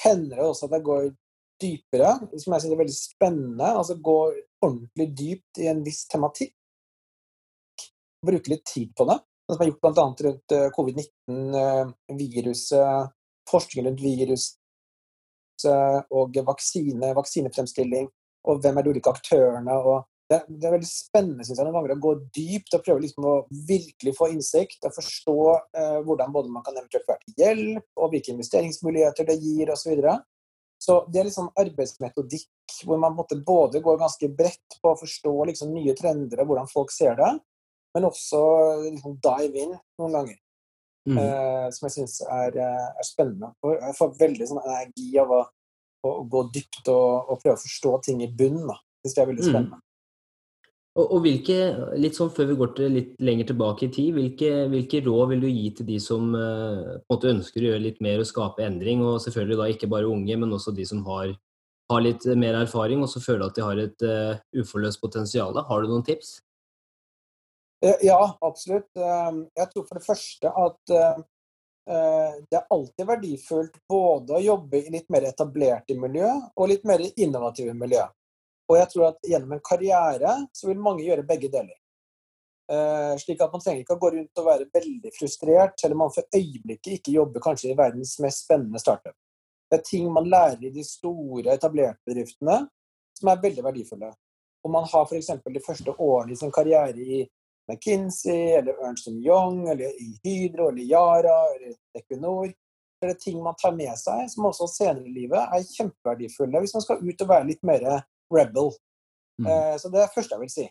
[0.00, 1.08] hender det også at jeg går
[1.62, 3.68] dypere, som jeg syns er veldig spennende.
[3.68, 4.18] Altså gå
[4.64, 6.54] ordentlig dypt i en viss tematikk.
[8.26, 9.18] Bruke litt tid på det.
[9.46, 10.06] Sånn som har gjort bl.a.
[10.26, 13.04] rundt eh, covid-19-viruset, eh,
[13.48, 14.44] forskning rundt virus
[16.14, 18.06] og vaksine, vaksinefremstilling,
[18.46, 19.74] og hvem er de ulike aktørene.
[19.74, 23.00] og det, det, er veldig spennende synes jeg, noen ganger å gå dypt og prøve
[23.00, 23.36] liksom å
[23.68, 28.12] virkelig få innsikt og forstå eh, hvordan både man kan eventuelt være til hjelp, og
[28.12, 29.94] hvilke investeringsmuligheter det gir osv.
[29.96, 30.18] Så
[30.78, 35.72] så det er liksom arbeidsmetodikk hvor man både går ganske bredt på å forstå liksom
[35.74, 37.32] nye trender og hvordan folk ser det,
[37.96, 38.42] men også
[38.84, 40.36] liksom dive in noen ganger.
[41.08, 41.18] Mm.
[41.18, 43.50] Eh, som jeg syns er, eh, er, spennende.
[43.64, 45.40] Jeg får veldig sånn energi av å,
[46.06, 48.68] å, gå dypt og, og, prøve å forstå ting i bunnen.
[48.68, 49.50] Det syns jeg er veldig mm.
[49.50, 49.78] spennende.
[49.78, 49.84] Mm.
[50.98, 51.58] Og, og, hvilke,
[52.00, 55.44] litt sånn Før vi går til litt lenger tilbake i tid, hvilke, hvilke råd vil
[55.44, 59.04] du gi til de som uh, ønsker å gjøre litt mer og skape endring?
[59.06, 61.30] Og selvfølgelig da ikke bare unge, men også de som har,
[61.92, 65.54] har litt mer erfaring og så føler at de har et uh, uforløst potensial.
[65.70, 66.38] Har du noen tips?
[68.02, 68.88] Ja, absolutt.
[68.98, 70.92] Jeg tror for det første at
[71.88, 77.00] det er alltid verdifullt både å jobbe i litt mer etablerte miljø og litt mer
[77.16, 78.02] innovative miljø.
[78.68, 81.76] Og jeg tror at gjennom en karriere så vil mange gjøre begge deler.
[82.68, 86.02] Uh, slik at man trenger ikke å gå rundt og være veldig frustrert, selv om
[86.04, 89.16] man for øyeblikket ikke jobber kanskje i verdens mest spennende startup.
[89.68, 92.58] Det er ting man lærer i de store, etablerte bedriftene
[93.16, 94.12] som er veldig verdifulle.
[94.64, 95.32] Om man har f.eks.
[95.44, 97.22] de første årene i sin karriere i
[97.68, 102.48] McKinsey eller Ernst Young eller i Hydro eller Yara eller Equinor,
[102.98, 106.74] så er ting man tar med seg som også senere i livet er kjempeverdifulle hvis
[106.74, 107.84] man skal ut og være litt mer
[108.34, 108.72] rebel.
[109.42, 109.46] Mm.
[109.46, 110.66] Eh, så det er det første jeg vil si.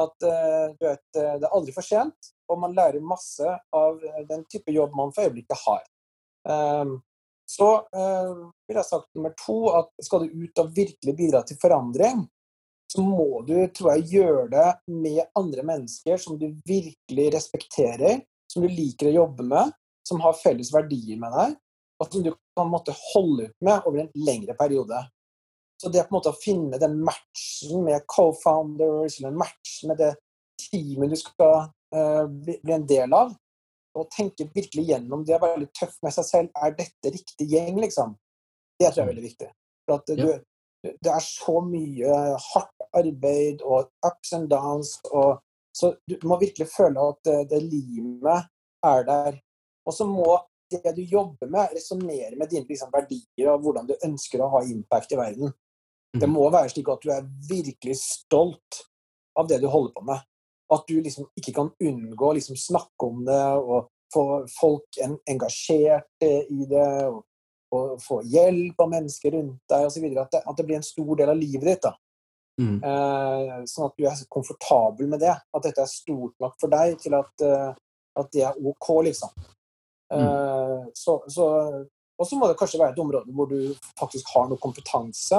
[0.00, 4.44] At eh, vet, eh, det er aldri for sent, og man lærer masse av den
[4.50, 5.84] type jobb man for øyeblikket har.
[6.50, 6.96] Ehm,
[7.50, 11.58] så vil jeg ha sagt nummer to at skal du ut og virkelig bidra til
[11.62, 12.24] forandring,
[12.92, 18.64] så må du tror jeg, gjøre det med andre mennesker som du virkelig respekterer, som
[18.64, 19.70] du liker å jobbe med,
[20.06, 21.54] som har felles verdier med deg,
[22.00, 25.04] og som du kan måtte holde ut med over en lengre periode.
[25.80, 30.00] Så det på en måte å finne den matchen med co-founders, eller en match med
[30.02, 30.10] det
[30.66, 33.32] teamet du skal uh, bli, bli, en del av,
[33.96, 36.52] og tenke virkelig gjennom det, være litt tøff med seg selv.
[36.58, 38.18] Er dette riktig gjeng, liksom?
[38.80, 39.50] Det tror jeg er veldig viktig.
[39.86, 40.28] For at du,
[40.90, 45.40] det er så mye hardt arbeid og ups and downs, og,
[45.76, 48.48] så du må virkelig føle at det, det limet
[48.86, 49.40] er der.
[49.86, 50.38] Og så må
[50.70, 54.62] det du jobber med, resonnere med dine liksom, verdier og hvordan du ønsker å ha
[54.66, 55.52] impact i verden.
[56.14, 56.34] Det mm.
[56.34, 58.82] må være slik at du er virkelig stolt
[59.38, 60.26] av det du holder på med.
[60.70, 65.16] At du liksom ikke kan unngå å liksom snakke om det og få folk en,
[65.30, 66.92] engasjert i det.
[67.10, 67.24] Og,
[67.74, 70.06] og, få hjelp av mennesker rundt deg osv.
[70.10, 71.86] At, det, at det blir en stor del av livet ditt.
[71.86, 71.94] da.
[72.60, 72.80] Mm.
[72.84, 75.32] Eh, sånn at du er komfortabel med det.
[75.32, 77.72] At dette er stort nok for deg til at, uh,
[78.20, 79.32] at det er OK, liksom.
[80.10, 80.88] Mm.
[80.90, 81.44] så, så,
[82.18, 85.38] og så må det kanskje være et område hvor du faktisk har noe kompetanse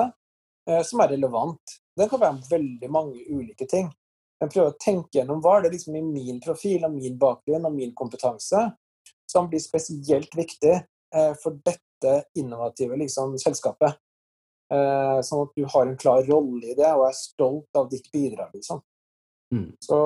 [0.88, 1.74] som er relevant.
[2.00, 3.90] Det kan være veldig mange ulike ting.
[4.40, 7.68] Men prøve å tenke gjennom hva er det liksom i min profil og min bakgrunn
[7.68, 8.64] og min kompetanse
[9.28, 10.78] som blir spesielt viktig
[11.44, 14.00] for dette innovative liksom, selskapet.
[14.72, 18.54] Sånn at du har en klar rolle i det og er stolt av ditt bidrag.
[18.56, 18.80] liksom.
[19.52, 19.72] Mm.
[19.80, 19.98] Så,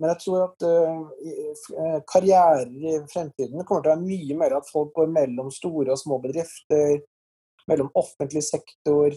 [0.00, 4.70] men jeg tror at uh, karrierer i fremtiden kommer til å være mye mer at
[4.70, 7.02] folk går mellom store og små bedrifter,
[7.68, 9.12] mellom offentlig sektor,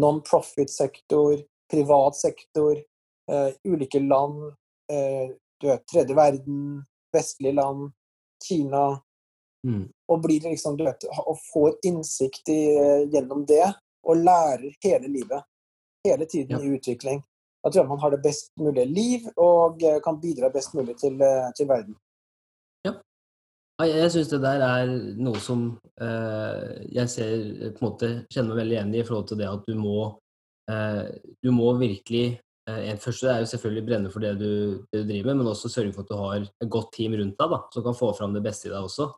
[0.00, 2.80] non-profit-sektor, privat sektor,
[3.28, 4.48] uh, ulike land,
[4.92, 5.26] uh,
[5.60, 6.64] du vet, tredje verden,
[7.12, 7.90] vestlige land,
[8.46, 8.86] Kina.
[9.66, 9.88] Mm.
[10.08, 12.62] Og blir liksom, du vet, og får innsikt i,
[13.12, 13.66] gjennom det,
[14.04, 15.42] og lærer hele livet.
[16.06, 16.62] Hele tiden ja.
[16.62, 17.22] i utvikling.
[17.64, 20.94] Da tror jeg man har det best mulige liv og eh, kan bidra best mulig
[21.00, 21.96] til, eh, til verden.
[22.86, 22.92] Ja.
[23.82, 25.64] Jeg syns det der er noe som
[26.00, 27.34] eh, jeg ser
[27.74, 29.98] på en måte kjenner meg veldig igjen i i forhold til det at du må
[30.70, 31.04] eh,
[31.42, 32.38] Du må virkelig
[32.70, 34.50] eh, Først er jo selvfølgelig brenne for det du,
[34.92, 37.38] det du, driver med, men også sørge for at du har et godt team rundt
[37.42, 39.10] deg da, som kan få fram det beste i deg også.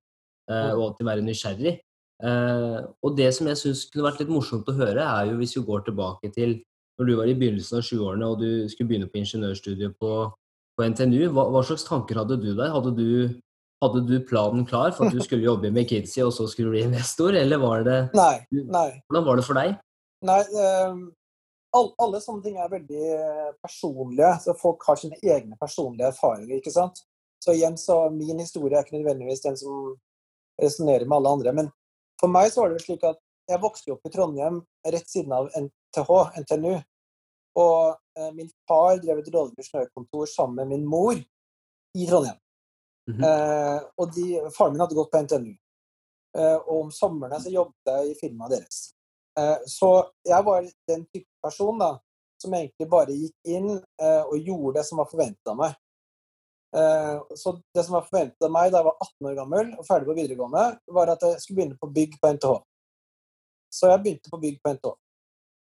[0.50, 1.76] Eh, og alltid være nysgjerrig.
[2.20, 5.62] Og det som jeg syns kunne vært litt morsomt å høre, er jo hvis vi
[5.64, 6.58] går tilbake til
[7.00, 10.10] når du var i begynnelsen av 20-årene og du skulle begynne på ingeniørstudiet på,
[10.76, 12.74] på NTNU, hva, hva, slags tanker hadde du der?
[12.74, 13.06] Hadde du,
[13.80, 16.76] hadde du, planen klar for at du skulle jobbe med Kidsy og så skulle du
[16.76, 18.34] bli investor, eller var det Nei.
[18.52, 18.90] nei.
[19.08, 19.80] Hvordan var det for deg?
[20.28, 20.42] Nei,
[20.92, 21.00] um,
[21.72, 24.34] alle, alle sånne ting er veldig eh, personlige.
[24.44, 26.58] så Folk har sine egne personlige erfaringer.
[26.58, 27.00] ikke sant?
[27.40, 29.94] Så igjen, så min historie er ikke nødvendigvis den som
[30.60, 31.54] resonnerer med alle andre.
[31.56, 31.70] Men
[32.20, 33.18] for meg så var det slik at
[33.50, 34.60] jeg vokste opp i Trondheim
[34.94, 36.10] rett siden av NTH,
[36.44, 36.74] NTNU.
[37.58, 42.38] Og eh, min far drev et rådgiver snøkontor sammen med min mor i Trondheim.
[43.08, 43.24] Mm -hmm.
[43.26, 45.54] eh, og de, faren min hadde gått på NTNU.
[46.38, 48.94] Eh, og om somrene så jobbet jeg i firmaet deres.
[49.38, 51.98] Eh, så jeg var den type person da,
[52.42, 53.70] som egentlig bare gikk inn
[54.02, 55.74] eh, og gjorde det som var forventa av meg.
[56.76, 59.86] Eh, så det som var forventet av meg da jeg var 18 år gammel og
[59.88, 60.66] ferdig på videregående,
[60.98, 62.60] var at jeg skulle begynne på bygg på NTH.
[63.70, 64.94] Så jeg begynte på bygg på NTH.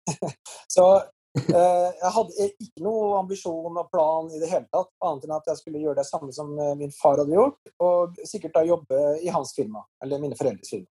[0.77, 0.89] så
[1.37, 5.51] Eh, jeg hadde ikke noe ambisjon og plan i det hele tatt, annet enn at
[5.51, 9.03] jeg skulle gjøre det samme som eh, min far hadde gjort, og sikkert da jobbe
[9.23, 10.89] i hans firma, eller mine foreldres firma.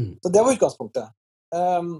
[0.00, 0.14] Mm.
[0.22, 1.16] Så det var utgangspunktet.
[1.54, 1.94] Um,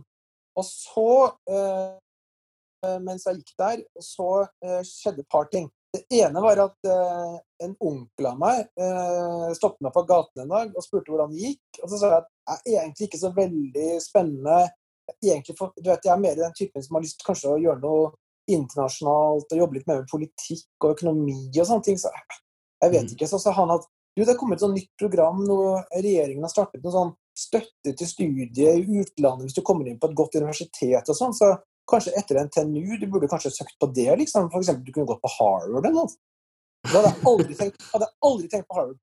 [0.59, 1.11] og så,
[1.51, 5.67] uh, mens jeg gikk der, så uh, skjedde et par ting.
[5.91, 8.69] Det ene var at eh, en onkel av meg
[9.59, 11.81] stoppet meg på gaten en dag og spurte hvordan det gikk.
[11.83, 12.29] Og så sa jeg at
[12.65, 14.61] det er egentlig ikke så veldig spennende
[15.23, 17.83] egentlig for, du vet, Jeg er mer den typen som har lyst kanskje å gjøre
[17.83, 18.11] noe
[18.51, 21.99] internasjonalt og jobbe litt mer med politikk og økonomi og sånne ting.
[22.01, 23.15] Så jeg vet mm.
[23.17, 23.31] ikke.
[23.31, 23.87] Så sa han at
[24.19, 25.43] jo, det er kommet et sånt nytt program.
[25.47, 30.01] Noe, regjeringen har startet noe sånn støtte til studier i utlandet hvis du kommer inn
[30.01, 31.37] på et godt universitet og sånn.
[31.37, 31.53] Så
[31.91, 34.49] kanskje etter NTNU, du burde kanskje søkt på det, liksom.
[34.57, 36.13] Eksempel, du kunne gått på Harvard eller noe.
[36.87, 39.01] Da hadde jeg aldri tenkt, hadde jeg aldri tenkt på Harvard.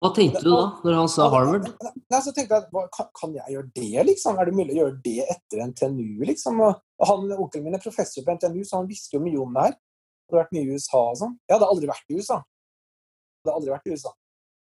[0.00, 1.66] Hva tenkte du da, når han sa Harvard?
[1.84, 4.38] Nei, så tenkte jeg, kan, kan, jeg gjøre det, liksom?
[4.40, 6.62] Er det mulig å gjøre det etter NTNU, liksom?
[6.64, 9.66] Og han, Onkelen min er professor på NTNU, så han visste jo mye om det
[9.66, 9.76] her.
[9.76, 11.36] Det hadde vært mye i USA og sånn.
[11.44, 12.40] Jeg hadde aldri vært i USA.
[12.40, 14.14] Jeg hadde aldri vært i USA.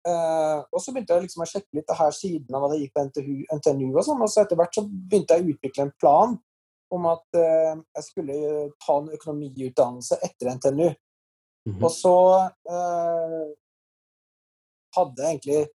[0.07, 2.87] Uh, og så begynte jeg liksom å sjekke litt det her siden av at jeg
[2.87, 3.05] gikk på
[3.59, 6.37] NTNU og sånn, og så etter hvert så begynte jeg å utvikle en plan
[6.94, 8.37] om at uh, jeg skulle
[8.83, 10.88] ta en økonomiutdannelse etter NTNU.
[11.66, 11.85] Mm -hmm.
[11.85, 12.16] Og så
[12.70, 13.46] uh,
[14.96, 15.66] hadde egentlig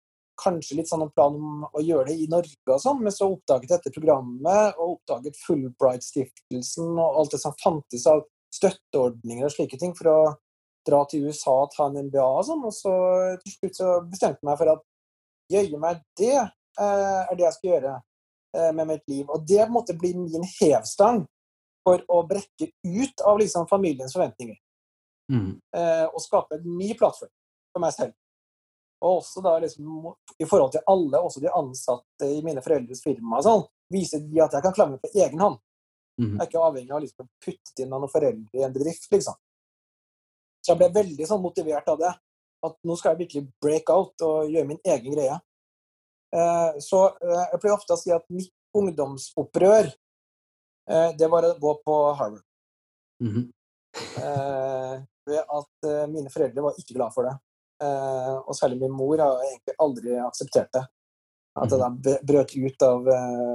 [0.42, 3.30] kanskje litt sånn en plan om å gjøre det i Norge og sånn, men så
[3.30, 8.24] oppdaget dette programmet og oppdaget Fullbright-stiftelsen og alt det som fantes av
[8.56, 10.20] støtteordninger og slike ting for å
[10.88, 12.64] dra til USA og ta en MBA og sånn.
[12.68, 12.94] Og så
[13.44, 14.86] til slutt så bestemte jeg meg for at
[15.52, 18.06] jøye meg, det eh, er det jeg skal gjøre eh,
[18.52, 19.30] med mitt liv.
[19.32, 21.22] Og det måtte bli min hevstang
[21.84, 24.58] for å brekke ut av liksom familiens forventninger.
[25.32, 25.52] Mm.
[25.78, 27.32] Eh, og skape en ny plattform
[27.72, 28.16] for meg selv.
[29.02, 33.42] Og også da liksom, i forhold til alle, også de ansatte i mine foreldres firma,
[33.42, 35.62] sånn, viser de at jeg kan klare meg på egen hånd.
[36.22, 36.36] Mm.
[36.36, 39.40] Jeg er ikke avhengig av liksom, å putte inn noen foreldre i en bedrift, liksom.
[40.62, 42.12] Så jeg ble veldig sånn, motivert av det.
[42.62, 45.40] At nå skal jeg virkelig break out og gjøre min egen greie.
[46.36, 49.90] Eh, så eh, jeg pleier ofte å si at mitt ungdomsopprør,
[50.90, 52.46] eh, det var å gå på Harvard.
[53.22, 53.52] Mm.
[55.30, 57.36] ved at mine foreldre var ikke glad for det.
[58.48, 60.82] Og særlig min mor har egentlig aldri akseptert det.
[61.62, 62.00] At jeg mhm.
[62.02, 63.12] da brøt ut av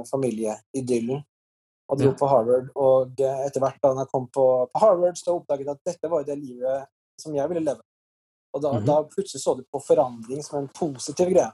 [0.07, 2.15] familieidyllen og dro ja.
[2.21, 2.71] på Harvard.
[2.79, 6.23] Og etter hvert da jeg kom på, på, Harvard, så oppdaget jeg at dette var
[6.23, 6.87] det livet
[7.19, 7.83] som jeg ville leve.
[8.55, 8.87] Og da, mm -hmm.
[8.87, 11.51] da, plutselig så du på forandring som en positiv greie.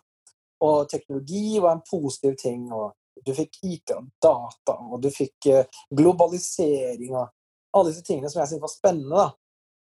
[0.63, 2.65] Og teknologi var en positiv ting.
[2.71, 2.93] og
[3.25, 7.29] Du fikk IT og data, og du fikk eh, globalisering og
[7.73, 9.23] alle disse tingene som jeg syntes var spennende.
[9.23, 9.29] da.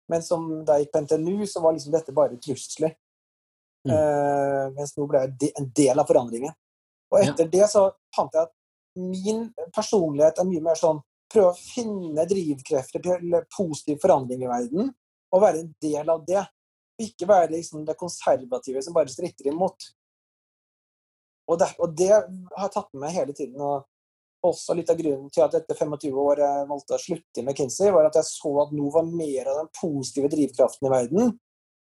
[0.09, 2.95] Men som da jeg gikk på NTNU, så var liksom dette bare trusler.
[3.87, 3.93] Mm.
[3.93, 6.55] Uh, mens nå ble jeg en del av forandringen.
[7.13, 7.53] Og etter ja.
[7.53, 7.85] det så
[8.17, 8.55] fant jeg at
[8.99, 10.99] min personlighet er mye mer sånn
[11.33, 14.93] prøve å finne drivkrefter til positiv forandring i verden,
[15.29, 16.43] og være en del av det.
[17.05, 19.91] Ikke være liksom det konservative som bare stritter imot.
[21.49, 23.61] Og det, og det har jeg tatt med hele tiden.
[23.61, 23.87] og
[24.47, 27.91] også litt av grunnen til at etter 25 år jeg valgte å slutte i McKinsey,
[27.95, 31.33] var at jeg så at nå var mer av den positive drivkraften i verden.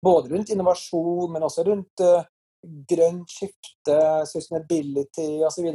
[0.04, 2.26] Både rundt innovasjon, men også rundt uh,
[2.90, 3.96] grønt skifte,
[4.28, 5.70] sustainability osv.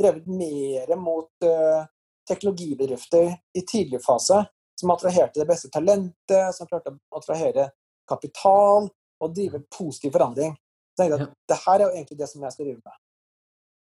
[0.00, 1.84] Drevet mer mot uh,
[2.28, 4.40] teknologibedrifter i tidlig fase
[4.78, 7.68] som attraherte det beste talentet, som klarte å attrahere
[8.08, 8.88] kapital
[9.22, 10.56] og drive positiv forandring.
[10.92, 12.98] Så jeg tenkte at det her er jo egentlig det som jeg skal drive med.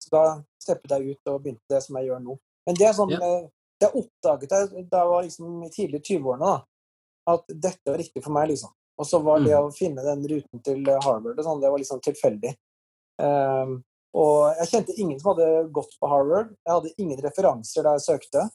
[0.02, 0.22] Så da
[0.62, 2.36] steppet jeg ut og begynte det som jeg gjør nå.
[2.68, 3.20] Men det er sånn, ja.
[3.24, 3.46] Eh,
[3.78, 7.34] det oppdaget jeg da jeg var liksom i tidlig 20-årene, da.
[7.34, 8.48] at dette var riktig for meg.
[8.50, 8.72] liksom.
[8.98, 9.68] Og så var det mm.
[9.68, 12.50] å finne den ruten til Harvard og sånn, det var liksom tilfeldig.
[13.22, 13.78] Um,
[14.18, 16.50] og jeg kjente ingen som hadde gått på Harvard.
[16.66, 18.48] Jeg hadde ingen referanser da jeg søkte.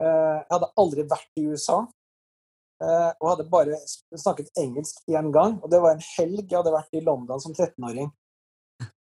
[0.00, 1.82] Uh, jeg hadde aldri vært i USA.
[2.78, 5.58] Eh, og hadde bare snakket engelsk én gang.
[5.62, 8.10] Og det var en helg jeg hadde vært i London som 13-åring.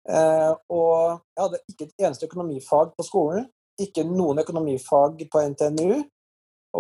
[0.09, 3.45] Eh, og jeg hadde ikke et eneste økonomifag på skolen.
[3.81, 6.01] Ikke noen økonomifag på NTNU.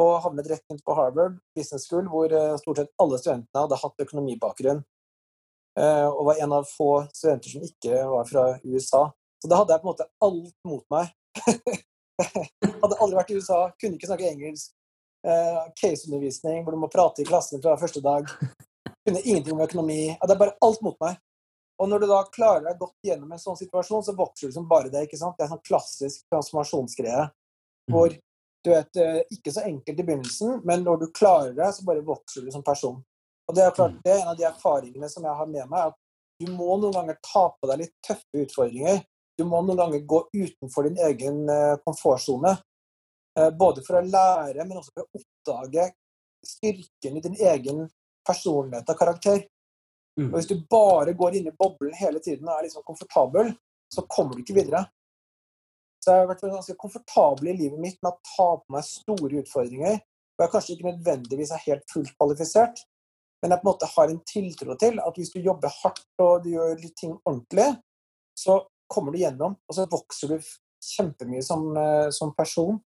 [0.01, 4.03] Og havnet rett inn på Harvard Business School, hvor stort sett alle studentene hadde hatt
[4.05, 4.85] økonomibakgrunn.
[5.79, 9.05] Eh, og var en av få studenter som ikke var fra USA.
[9.41, 11.11] Så da hadde jeg på en måte alt mot meg.
[12.83, 14.73] hadde aldri vært i USA, kunne ikke snakke engelsk.
[15.21, 18.29] Eh, Caseundervisning hvor du må prate i klassen fra første dag.
[19.05, 20.01] Kunne ingenting om økonomi.
[20.13, 21.19] Ja, det er bare alt mot meg.
[21.81, 24.67] Og når du da klarer deg godt gjennom en sånn situasjon, så vokser du som
[24.69, 25.07] bare det.
[25.07, 25.37] ikke sant?
[25.37, 27.23] Det er sånn klassisk transformasjonsgreie.
[27.89, 27.95] Mm.
[27.95, 28.13] Hvor
[28.61, 32.05] du vet, eh, ikke så enkelt i begynnelsen, men når du klarer det, så bare
[32.05, 32.99] vokser du som person.
[33.49, 34.01] Og det er klart, mm.
[34.05, 35.89] det er en av de erfaringene som jeg har med meg.
[35.89, 35.97] at
[36.41, 39.01] Du må noen ganger ta på deg litt tøffe utfordringer.
[39.37, 42.53] Du må noen ganger gå utenfor din egen eh, komfortsone.
[43.39, 45.87] Eh, både for å lære, men også for å oppdage
[46.45, 47.85] styrken i din egen
[48.27, 49.43] personlighet og karakter.
[50.19, 50.31] Mm.
[50.31, 53.53] Og Hvis du bare går inn i boblen hele tiden og er liksom komfortabel,
[53.91, 54.83] så kommer du ikke videre.
[56.01, 59.43] Så jeg har vært ganske komfortabel i livet mitt med å ta på meg store
[59.43, 59.99] utfordringer.
[60.01, 62.83] Og jeg kanskje ikke nødvendigvis er helt fullt kvalifisert,
[63.41, 66.43] men jeg på en måte har en tiltro til at hvis du jobber hardt og
[66.43, 67.69] du gjør litt ting ordentlig,
[68.37, 68.59] så
[68.91, 70.49] kommer du gjennom, og så vokser du
[70.81, 72.81] kjempemye som, eh, som person.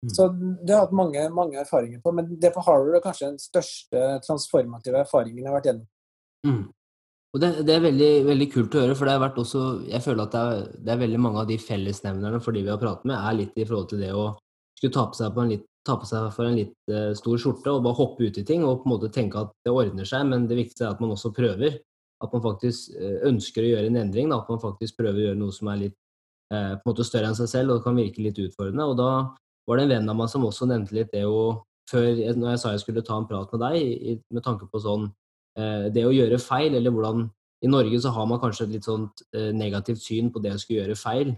[0.00, 0.12] Mm.
[0.16, 0.26] Så
[0.64, 4.04] det har hatt mange, mange, erfaringer på, men det på Harvard er kanskje den største
[4.24, 5.88] transformative erfaringen jeg har vært gjennom.
[6.46, 6.62] Mm.
[7.30, 10.02] Og det, det, er veldig, veldig, kult å høre, for det har vært også Jeg
[10.02, 12.80] føler at det er, det er veldig mange av de fellesnevnerne for de vi har
[12.80, 14.24] pratet med, er litt i forhold til det å
[14.80, 17.74] skulle ta på seg, på litt, ta på seg for en litt uh, stor skjorte
[17.74, 20.24] og bare hoppe ut i ting og på en måte tenke at det ordner seg,
[20.32, 21.76] men det viktigste er at man også prøver.
[22.24, 24.32] At man faktisk uh, ønsker å gjøre en endring.
[24.32, 25.96] Da, at man faktisk prøver å gjøre noe som er litt
[26.52, 28.88] uh, på en måte større enn seg selv og kan virke litt utfordrende.
[28.88, 29.10] Og da
[29.70, 32.62] var det en venn av meg som også nevnte litt det å før når jeg
[32.62, 35.10] sa jeg skulle ta en prat med deg, med tanke på sånn
[35.94, 37.24] Det å gjøre feil, eller hvordan
[37.66, 40.84] I Norge så har man kanskje et litt sånt negativt syn på det å skulle
[40.84, 41.34] gjøre feil,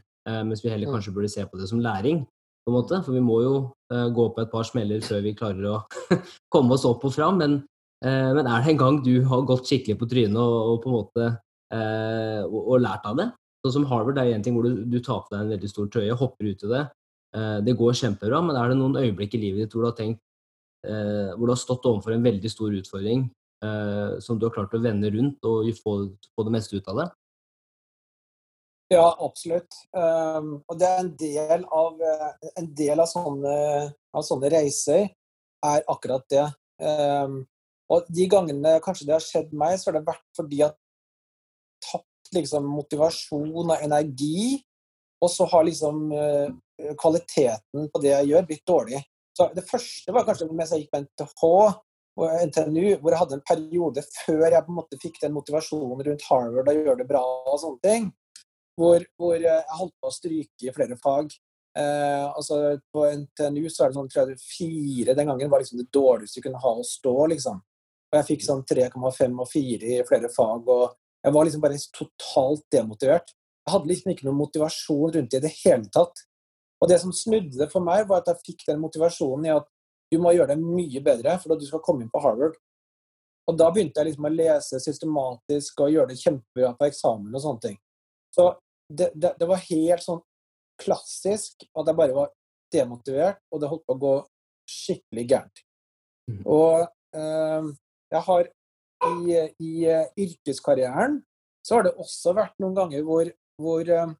[0.46, 3.00] mens vi heller kanskje burde se på det som læring på en måte.
[3.02, 3.54] For vi må jo
[3.88, 5.80] gå på et par smeller før vi klarer å
[6.54, 7.40] komme oss opp og fram.
[7.40, 7.56] Men,
[8.04, 10.98] men, er det en gang du har gått skikkelig på trynet og, og på en
[11.00, 11.30] måte
[11.72, 13.30] og, og, lært av det?
[13.64, 15.90] Sånn som Harvard er en ting hvor du, du tar på deg en veldig stor
[15.90, 16.86] trøye, hopper ut i det.
[17.32, 20.20] Det går kjempebra, men er det noen øyeblikk i livet ditt hvor du har tenkt
[20.82, 23.22] hvor du har stått overfor en veldig stor utfordring
[24.20, 27.06] som du har klart å vende rundt og få, det meste ut av det?
[28.92, 29.72] Ja, absolutt.
[29.96, 33.54] Um, og det er en del av, eh, en del av, sånne,
[34.12, 35.06] av sånne reiser
[35.64, 36.44] er akkurat det.
[36.82, 37.38] Um,
[37.92, 40.74] og de gangene kanskje det har skjedd meg, så har det vært fordi har
[41.86, 44.60] tapt liksom, motivasjon og energi,
[45.22, 46.04] og så har liksom
[47.00, 49.02] kvaliteten på det jeg gjør, blitt dårlig.
[49.36, 51.44] Så Det første var kanskje mens jeg gikk på NTH
[52.22, 56.02] og NTNU, hvor jeg hadde en periode før jeg på en måte fikk den motivasjonen
[56.08, 58.10] rundt Harvard og gjøre det bra og sånne ting
[58.78, 61.32] hvor, hvor, jeg holdt på å stryke i flere fag.
[61.78, 65.80] Eh, altså På NTNU så er det sånn tror jeg, fire den gangen var liksom
[65.80, 67.14] det dårligste du kunne ha å stå.
[67.34, 67.60] liksom.
[68.12, 70.68] Og Jeg fikk sånn 3,5 og 4 i flere fag.
[70.68, 73.32] og Jeg var liksom bare totalt demotivert.
[73.62, 76.24] Jeg hadde liksom ikke noen motivasjon rundt det i det hele tatt.
[76.82, 79.68] Og det som snudde det for meg, var at jeg fikk den motivasjonen i at
[80.12, 82.58] du må gjøre det mye bedre for at du skal komme inn på Harvard.
[83.48, 87.44] Og da begynte jeg liksom å lese systematisk og gjøre det kjempebra på eksamen og
[87.44, 87.78] sånne ting.
[88.34, 88.48] Så
[88.90, 90.20] det, det, det, var helt sånn
[90.82, 92.32] klassisk at jeg bare var
[92.72, 94.12] demotivert, og det holdt på å gå
[94.72, 95.62] skikkelig gærent.
[96.30, 96.42] Mm.
[96.50, 96.84] Og
[97.18, 97.70] eh,
[98.12, 98.50] jeg har
[99.02, 101.18] i, i uh, yrkeskarrieren
[101.66, 104.12] så har det også vært noen ganger hvor, hvor uh,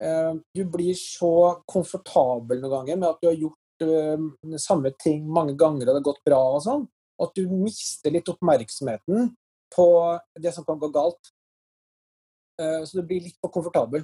[0.00, 1.32] du blir så
[1.68, 5.98] komfortabel noen ganger med at du har gjort uh, samme ting mange ganger og det
[5.98, 6.86] har gått bra og sånn,
[7.20, 9.28] at du mister litt oppmerksomheten
[9.74, 9.88] på
[10.40, 11.20] det som kan gå galt.
[12.58, 14.02] så du blir litt for komfortabel.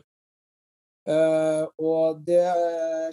[1.82, 2.44] og det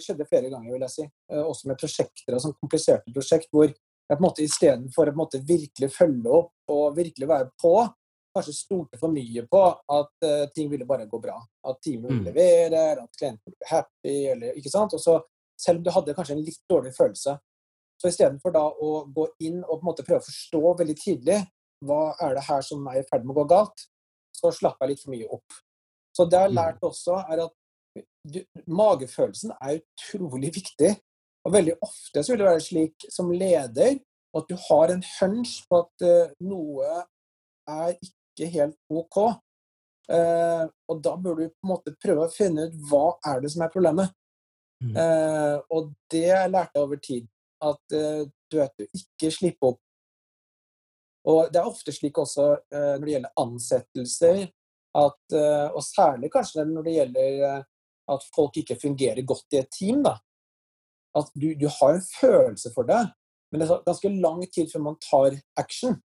[0.04, 1.06] skjedde flere ganger, vil jeg si.
[1.34, 3.66] også med prosjekter, sånn kompliserte prosjekt hvor
[4.08, 7.74] jeg på en måte Istedenfor å virkelig følge opp og virkelig være på,
[8.34, 9.62] kanskje stolte for mye på
[9.96, 11.36] at uh, ting ville bare gå bra.
[11.70, 12.22] At teamet mm.
[12.28, 14.96] leverer, at klienten blir happy, eller ikke sant.
[14.96, 15.18] Og så,
[15.60, 17.36] selv om du hadde kanskje en litt dårlig følelse,
[18.00, 21.38] så istedenfor da å gå inn og på en måte prøve å forstå veldig tidlig
[21.84, 23.86] hva er det her som er i ferd med å gå galt,
[24.34, 25.60] så slapp jeg litt for mye opp.
[26.14, 26.58] Så det jeg har mm.
[26.58, 27.54] lært også, er at
[28.26, 30.90] du, magefølelsen er utrolig viktig
[31.44, 33.98] og veldig ofte så vil det være slik som leder
[34.34, 37.02] at du har en hunch på at uh, noe
[37.70, 38.23] er ikke
[38.54, 39.18] helt OK.
[40.12, 43.52] Eh, og da bør du på en måte prøve å finne ut hva er det
[43.54, 44.12] som er problemet.
[44.84, 44.96] Mm.
[45.00, 47.30] Eh, og det lærte jeg over tid.
[47.64, 49.80] At du vet du, ikke slippe opp.
[51.24, 54.42] Og det er ofte slik også når det gjelder ansettelser,
[55.00, 55.36] at,
[55.72, 57.38] og særlig kanskje når det gjelder
[58.12, 60.02] at folk ikke fungerer godt i et team.
[60.04, 60.18] da,
[61.18, 63.02] at du, du, har en følelse for det,
[63.50, 66.00] men det er ganske lang tid før man tar action.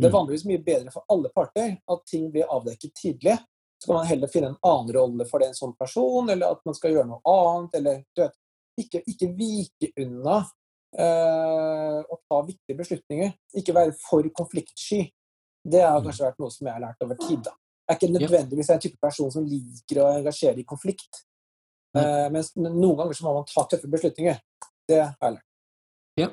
[0.00, 0.16] Det er mm.
[0.16, 3.36] vanligvis mye bedre for alle parter at ting blir avdekket tidlig.
[3.80, 6.64] Så kan man heller finne en annen rolle for det en sånn person, eller at
[6.68, 7.76] man skal gjøre noe annet.
[7.80, 8.36] eller du vet,
[8.80, 13.32] Ikke, ikke vike unna uh, å ta viktige beslutninger.
[13.60, 15.02] Ikke være for konfliktsky.
[15.60, 16.06] Det har mm.
[16.06, 17.42] kanskje vært noe som jeg har lært over tid.
[17.44, 17.56] da.
[17.88, 21.24] Jeg er ikke nødvendigvis en type person som liker å engasjere i konflikt.
[21.96, 24.38] Uh, mens noen ganger så må man ta tøffe beslutninger.
[24.88, 25.48] Det har jeg lært.
[26.20, 26.30] Ja.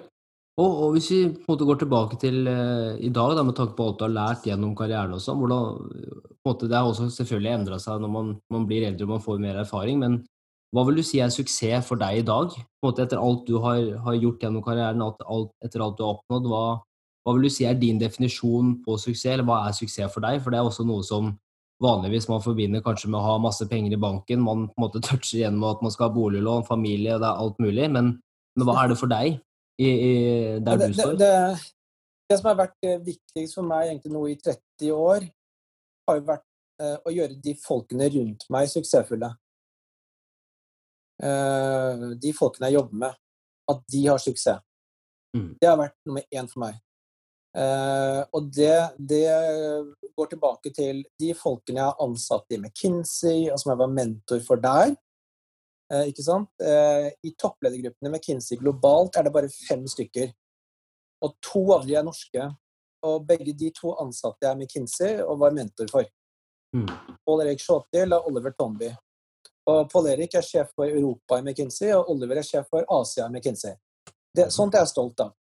[0.58, 3.54] Og, og, hvis vi på en måte går tilbake til uh, i dag, da, med
[3.58, 7.78] tanke på alt du har lært gjennom karrieren og sånn, Det har også selvfølgelig endra
[7.80, 10.24] seg når man, man, blir eldre og man får mer erfaring, men
[10.74, 12.56] hva vil du si er suksess for deg i dag?
[12.84, 16.18] Måte Etter alt du har, har gjort gjennom karrieren, alt, alt, etter alt du har
[16.18, 16.64] oppnådd, hva,
[17.24, 20.42] hva vil du si er din definisjon på suksess, eller hva er suksess for deg?
[20.42, 21.36] For det er også noe som
[21.84, 24.42] vanligvis man forbinder kanskje med å ha masse penger i banken.
[24.42, 27.44] Man på en måte toucher gjennom at man skal ha boliglån, familie, og det er
[27.46, 27.92] alt mulig.
[27.94, 28.16] Men,
[28.58, 29.38] men hva er det for deg
[29.78, 30.14] i, i
[30.60, 31.12] der det, du står?
[31.12, 31.58] Det, det,
[32.30, 35.28] det, som har vært eh, viktigst for meg egentlig nå i 30 år,
[36.08, 36.46] har jo vært
[36.82, 39.30] uh, å gjøre de folkene rundt meg suksessfulle.
[41.20, 43.22] Uh, de folkene jeg jobber med,
[43.68, 44.64] at de har suksess.
[45.36, 45.50] Mm.
[45.60, 46.78] Det har vært nummer én for meg.
[47.58, 49.26] Uh, og det, det,
[50.18, 54.42] går tilbake til de folkene jeg har ansatt i McKinsey, og som jeg var mentor
[54.46, 54.96] for der.
[55.94, 56.50] Uh, ikke sant?
[56.60, 60.34] Uh, I toppledergruppene McKinsey globalt er det bare fem stykker.
[61.24, 62.50] Og to av de er norske.
[63.08, 66.08] Og begge de to ansatte jeg McKinsey og var mentor for.
[66.76, 66.88] Mm.
[67.26, 68.90] Paul Erik Shawtil og Oliver Tomby.
[69.68, 73.28] Og Paul Erik er sjef for Europa i McKinsey, og Oliver er sjef for Asia
[73.28, 73.76] i McKinsey.
[74.36, 75.34] Det, sånt er jeg stolt av.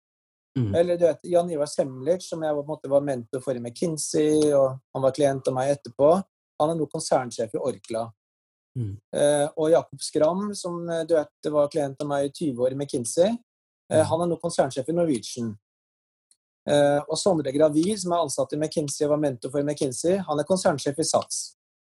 [0.58, 0.72] Mm.
[0.76, 3.62] Eller du vet, Jan Ivar Semlich, som jeg på en måte, var mentor for i
[3.62, 6.10] McKinsey, og han var klient av meg etterpå,
[6.58, 8.08] han er nå konsernsjef i Orkla.
[8.78, 8.94] Mm.
[9.16, 12.76] Eh, og Jakob Skram, som eh, du vet, var klient av meg i 20 år
[12.76, 13.38] i McKinsey,
[13.94, 15.54] uh, han er nå konsernsjef i Norwegian.
[16.68, 20.42] Uh, og Sondre Gravir, som er ansatt i McKinsey og var mentor for McKinsey, han
[20.42, 21.40] er konsernsjef i Sats.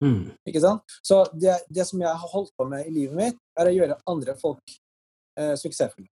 [0.03, 0.33] Mm.
[0.49, 0.97] Ikke sant?
[1.05, 4.01] Så det, det, som jeg har holdt på med i livet mitt, er å gjøre
[4.09, 4.79] andre folk
[5.57, 6.09] suksessfulle.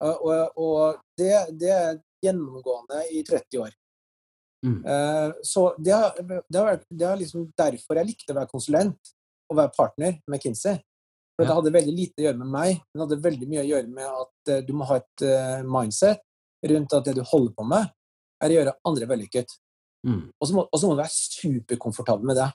[0.00, 3.72] Og, og det, det, er gjennomgående i 30 år.
[4.66, 4.80] Mm.
[4.84, 9.12] Uh, så det har, det, har, det har liksom derfor jeg likte å være konsulent
[9.50, 10.78] og være partner med Kinsey.
[11.34, 11.50] For ja.
[11.50, 13.92] Det hadde veldig lite å gjøre med meg, men det hadde veldig mye å gjøre
[13.96, 16.22] med at uh, du må ha et uh, mindset
[16.70, 17.92] rundt at det du holder på med,
[18.40, 19.54] er å gjøre andre vellykket.
[20.06, 20.24] Mm.
[20.36, 22.50] Og så må, må, du være superkomfortabel med det.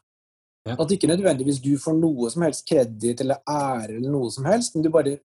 [0.65, 0.77] Ja.
[0.81, 4.73] At ikke nødvendigvis du får noe som helst kreditt eller ære eller noe som helst,
[4.73, 5.19] men du bare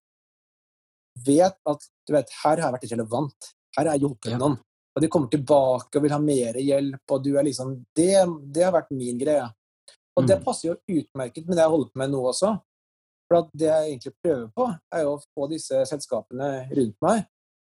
[1.25, 3.53] vet at du vet, her har jeg vært relevant.
[3.77, 4.59] Her har jeg hjulpet noen.
[4.91, 8.15] Og de kommer tilbake og vil ha mer hjelp, og du er liksom Det,
[8.53, 9.47] det har vært min greie.
[10.21, 10.43] Og det mm.
[10.45, 12.51] passer jo utmerket med det jeg holder på med nå også.
[13.31, 17.25] For det jeg egentlig prøver på, er jo å få disse selskapene rundt meg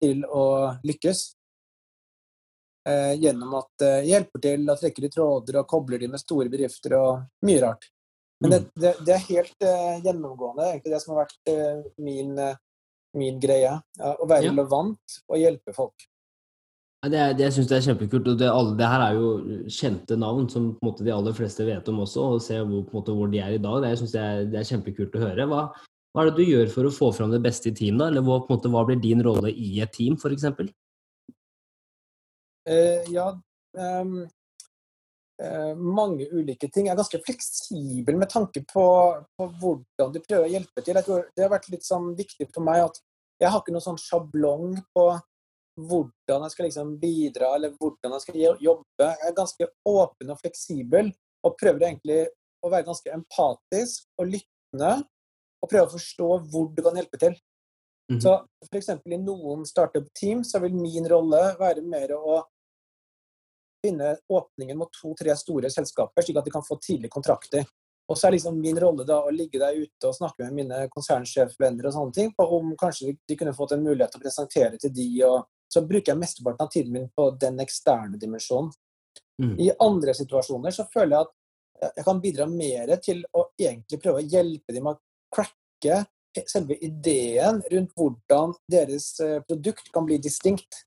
[0.02, 0.44] til å
[0.84, 1.24] lykkes.
[2.84, 6.50] Eh, gjennom at eh, hjelper til å trekke i tråder og kobler de med store
[6.52, 7.86] bedrifter og mye rart.
[8.42, 8.72] Men det, mm.
[8.82, 12.58] det, det er helt eh, gjennomgående, egentlig det som har vært eh, min eh,
[13.14, 13.72] min greie.
[14.02, 14.52] Å være ja.
[14.52, 16.06] relevant og hjelpe folk.
[17.10, 18.28] Det, det, jeg syns det er kjempekult.
[18.30, 19.30] og det, alle, det, her er jo
[19.72, 23.32] kjente navn som måte de aller fleste vet om også, og se hvor, måte, hvor
[23.32, 23.80] de er i dag.
[23.82, 25.48] Det, jeg synes det er, det er kjempekult å høre.
[25.50, 25.64] Hva,
[26.14, 27.98] hva, er det du gjør for å få fram det beste i team?
[28.00, 28.08] da?
[28.08, 30.46] Eller hva, måte, hva blir din rolle i et team, f.eks.?
[32.64, 33.26] Uh, ja,
[33.76, 34.14] um,
[35.42, 36.86] uh, mange ulike ting.
[36.88, 38.86] Jeg er ganske fleksibel med tanke på,
[39.36, 40.96] på, hvordan du prøver å hjelpe til.
[40.96, 43.02] Jeg Det har vært litt sånn viktig for meg at
[43.42, 45.08] jeg har ikke noen sånn sjablong på
[45.80, 49.08] hvordan jeg skal liksom bidra, eller hvordan jeg skal jobbe.
[49.08, 51.10] Jeg er ganske åpen og fleksibel
[51.44, 52.20] og prøver egentlig
[52.64, 54.94] å være ganske empatisk og lyttende.
[55.64, 57.36] Og prøve å forstå hvor du kan hjelpe til.
[58.12, 58.20] Mm -hmm.
[58.20, 58.88] Så f.eks.
[58.88, 62.42] i noen startup-team så vil min rolle være mer å
[63.84, 67.64] finne åpningen mot to-tre store selskaper, slik at de kan få tidlige kontrakter.
[68.08, 70.88] Og så er liksom min rolle da å ligge der ute og snakke med mine
[70.92, 74.80] konsernsjefvenner og sånne ting, på om kanskje de kunne fått en mulighet til å presentere
[74.80, 78.72] til de, og så bruker jeg mesteparten av tiden min på den eksterne dimensjonen.
[79.42, 79.54] Mm.
[79.60, 81.32] I andre situasjoner så føler jeg at
[81.98, 86.04] jeg kan bidra mer til å egentlig prøve å hjelpe dem med å cracke
[86.50, 90.84] selve ideen rundt hvordan deres eh, produkt kan bli distinkt.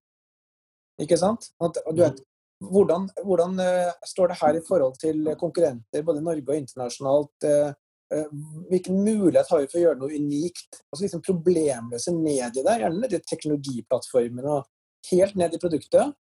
[0.99, 1.51] Ikke sant?
[1.61, 2.19] Du vet,
[2.63, 7.45] hvordan, hvordan uh, står det her i forhold til konkurrenter både i Norge og internasjonalt?
[7.45, 8.23] Uh,
[8.71, 10.81] hvilken mulighet har vi for å gjøre noe unikt?
[10.89, 14.65] Altså liksom Problemløse medier der, gjerne de teknologiplattformene og
[15.11, 16.13] helt ned i produktet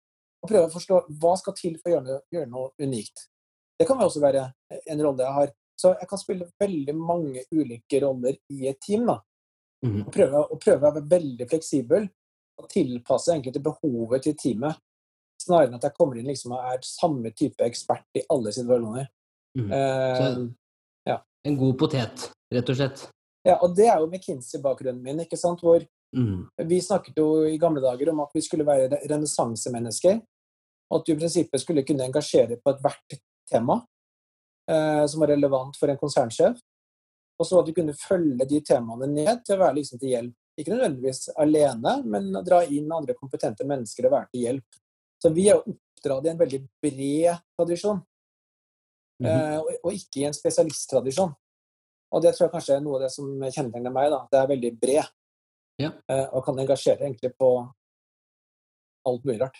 [0.45, 3.27] og prøve å forstå hva skal til for å gjøre gjøre noe unikt.
[3.79, 4.47] Det kan også være
[4.85, 5.53] en rolle jeg har.
[5.75, 9.07] Så jeg kan spille veldig mange ulike roller i et team.
[9.09, 9.19] da.
[9.83, 10.05] Mm.
[10.05, 12.07] Og, prøve, og prøve å være veldig fleksibel
[12.61, 14.79] og tilpasse egentlig til behovet til teamet.
[15.41, 19.09] Snarere enn at jeg kommer inn liksom og er samme type ekspert i alle situasjoner.
[19.59, 19.73] Mm.
[19.75, 20.31] Eh,
[21.11, 21.19] ja.
[21.47, 23.03] En god potet, rett og slett.
[23.45, 25.61] Ja, og det er jo McKinsey-bakgrunnen min, ikke sant?
[25.61, 25.83] hvor
[26.15, 26.67] Mm.
[26.69, 30.21] Vi snakket jo i gamle dager om at vi skulle være renessansemennesker.
[30.95, 33.17] At du i prinsippet skulle kunne engasjere på ethvert
[33.49, 33.79] tema
[34.71, 36.57] eh, som var relevant for en konsernsjef.
[37.39, 40.35] Og så at du kunne følge de temaene ned til å være liksom til hjelp.
[40.55, 44.77] Ikke nødvendigvis alene, men å dra inn andre kompetente mennesker og være til hjelp.
[45.19, 47.99] Så vi er oppdratt i en veldig bred tradisjon,
[49.19, 49.59] mm -hmm.
[49.59, 51.33] og, og, ikke i en spesialisttradisjon.
[52.11, 54.11] Og det tror jeg kanskje er noe av det som kjennetegner meg.
[54.11, 55.05] da, Det er veldig bred.
[55.81, 55.91] Ja.
[56.11, 57.49] Eh, og kan engasjere egentlig på
[59.05, 59.57] alt mulig rart.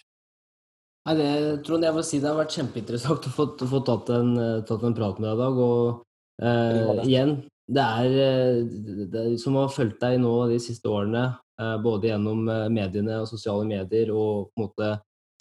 [1.05, 1.32] Nei, det,
[1.68, 4.32] Trond, jeg må si det har vært kjempeinteressant å få, få tatt, en,
[4.66, 5.59] tatt, en, prat med deg i dag.
[5.61, 7.36] Og eh, igjen,
[7.68, 8.63] det er, eh,
[9.09, 11.26] det er som har fulgt deg nå de siste årene,
[11.59, 14.91] eh, både gjennom eh, mediene og sosiale medier, og på en måte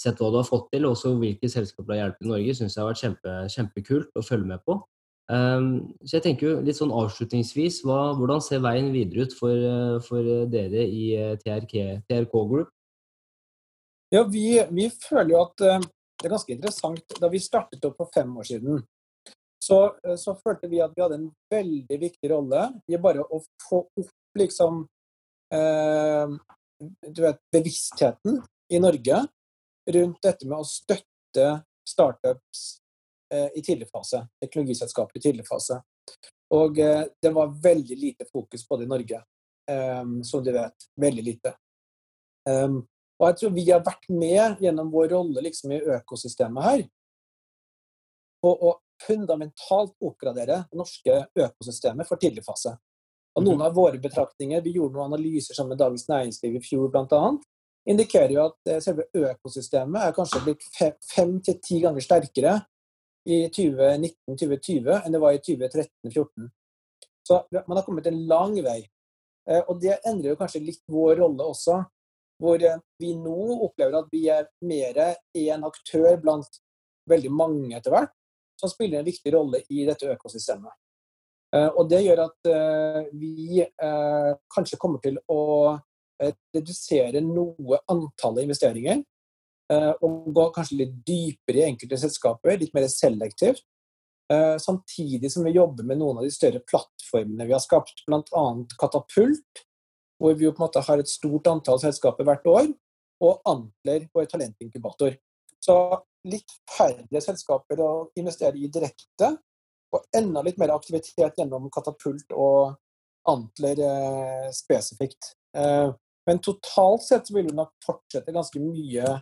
[0.00, 2.56] sett hva du har fått til, og også hvilke selskaper du har hjulpet i Norge,
[2.56, 4.78] syns jeg har vært kjempe, kjempekult å følge med på.
[5.32, 9.56] Um, så jeg tenker jo litt sånn avslutningsvis, hva, hvordan ser veien videre ut for,
[9.56, 12.68] eh, for dere i eh, TRK, TRK Group?
[14.12, 15.86] Ja, vi, vi, føler jo at uh,
[16.20, 17.16] det er ganske interessant.
[17.16, 18.84] Da vi startet opp for fem år siden,
[19.64, 19.78] så,
[20.20, 24.36] så, følte vi at vi hadde en veldig viktig rolle i bare å få opp
[24.36, 24.82] liksom
[25.56, 26.34] eh,
[26.84, 29.22] du vet, bevisstheten i Norge
[29.96, 31.48] rundt dette med å støtte
[31.88, 32.83] startups Eh,
[33.54, 34.22] i tidlig fase.
[34.42, 35.80] Teknologiselskaper i tidlig fase.
[36.54, 39.20] Og eh, det var veldig lite fokus på det i Norge,
[39.70, 40.88] um, som du vet.
[41.00, 41.54] Veldig lite.
[42.44, 46.82] Og jeg tror vi har vært med gjennom vår rolle liksom, i økosystemet her
[48.44, 52.74] på å fundamentalt oppgradere det norske økosystemet for tidlig fase.
[53.34, 53.66] Og noen mhm.
[53.66, 57.22] av våre betraktninger, Vi gjorde noen analyser sammen med Dagens Næringsliv i fjor bl.a.
[57.88, 60.68] indikerer jo at selve økosystemet er kanskje blitt
[61.08, 62.58] fem til ti ganger sterkere
[63.24, 66.50] i 2019-2020 enn det var i 2013-2014.
[67.24, 68.82] Så man har kommet en lang vei.
[69.48, 71.80] Eh, og det endrer jo kanskje litt vår rolle også.
[72.42, 76.60] Hvor eh, vi nå opplever at vi er mer en aktør blant
[77.10, 78.12] veldig mange etter hvert,
[78.60, 80.72] som spiller en viktig rolle i dette økosystemet.
[81.56, 82.52] Eh, og det gjør at
[83.16, 83.64] vi
[84.52, 85.42] kanskje kommer til å
[86.20, 89.02] redusere noe antallet investeringer
[89.72, 93.62] og gå kanskje litt dypere i enkelte selskaper, litt mer selektivt.
[94.32, 98.44] Eh, samtidig som vi jobber med noen av de større plattformene vi har skapt, bl.a.
[98.80, 99.64] Katapult,
[100.20, 102.70] hvor vi jo på en måte har et stort antall selskaper hvert år,
[103.24, 105.18] og Antler, vår talentinkubator.
[105.62, 105.76] Så
[106.28, 109.34] litt færre selskaper å investere i direkte,
[109.94, 112.78] og enda litt mer aktivitet gjennom Katapult og
[113.28, 115.34] Antler eh, spesifikt.
[115.56, 115.92] Eh,
[116.24, 119.20] men totalt sett så vil vi nok fortsette ganske mye Eh,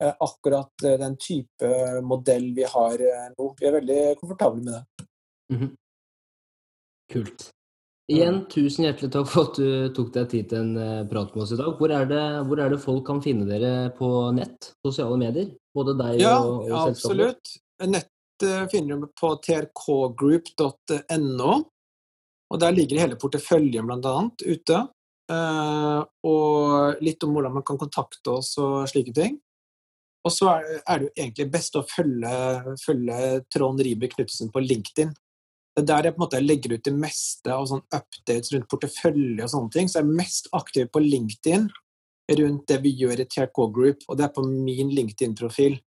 [0.00, 3.54] akkurat eh, den type modell vi har eh, nå.
[3.60, 4.84] Vi er veldig komfortable med det.
[5.52, 5.72] Mm -hmm.
[7.12, 7.50] Kult.
[8.10, 11.42] Igjen, tusen hjertelig takk for at du tok deg tid til en eh, prat med
[11.44, 11.70] oss i dag.
[11.78, 14.58] Hvor er, det, hvor er det folk kan finne dere på nett?
[14.86, 15.48] Sosiale medier?
[15.74, 17.44] Både deg Ja, og, og ja absolutt.
[17.86, 21.52] Nettet finner du på trkgroup.no.
[22.50, 24.28] Og der ligger hele porteføljen bl.a.
[24.42, 24.76] ute.
[25.30, 29.38] Eh, og litt om hvordan man kan kontakte oss og slike ting.
[30.26, 32.30] Og så er, er det jo egentlig best å følge,
[32.82, 33.18] følge
[33.52, 35.12] Trond Riiber Knutsen på LinkedIn.
[35.70, 38.68] Det er der jeg på en måte legger ut det meste av sånn updates rundt
[38.68, 39.88] portefølje og sånne ting.
[39.88, 41.70] Så jeg er mest aktiv på LinkedIn
[42.40, 45.80] rundt det vi gjør i TRK Group, og det er på min LinkedIn-profil.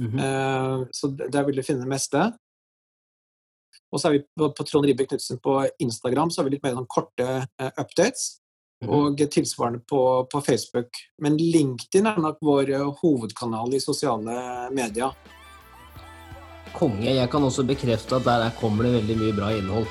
[0.00, 0.20] Mm -hmm.
[0.20, 2.32] uh, Så der vil du finne det meste.
[3.92, 6.62] Og så er vi på, på Trond Riiber Knutsen på Instagram, så har vi litt
[6.62, 8.40] mer sånn korte uh, updates.
[8.84, 8.94] Mhm.
[8.94, 10.00] Og tilsvarende på,
[10.32, 10.88] på Facebook.
[11.22, 15.12] Men LinkedIn er nok vår eh, hovedkanal i sosiale medier.
[16.74, 17.06] Konge.
[17.14, 19.86] Jeg kan også bekrefte at der kommer det veldig mye bra innhold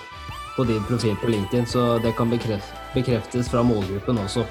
[0.56, 4.44] på din profil på LinkedIn, så det kan bekref bekreftes fra målgruppen også.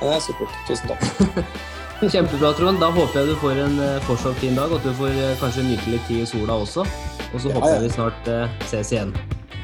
[0.00, 0.54] Ja, det er supert.
[0.68, 1.44] Tusen takk.
[2.12, 2.80] Kjempebra, Trond.
[2.80, 5.36] Da håper jeg du får en eh, fortsatt fin dag, og at du får eh,
[5.42, 6.86] kanskje nyte litt tid i sola også.
[7.34, 7.76] Og så Ja, håper ja.
[7.76, 8.34] jeg vi snart
[8.70, 9.14] ses igjen.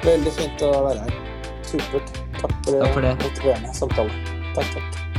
[0.04, 1.29] Veldig fint å være her.
[1.70, 2.10] Supert.
[2.40, 3.14] Takk for, Takk for det.
[3.22, 4.10] motiverende samtale.
[4.54, 5.09] Takk, takk.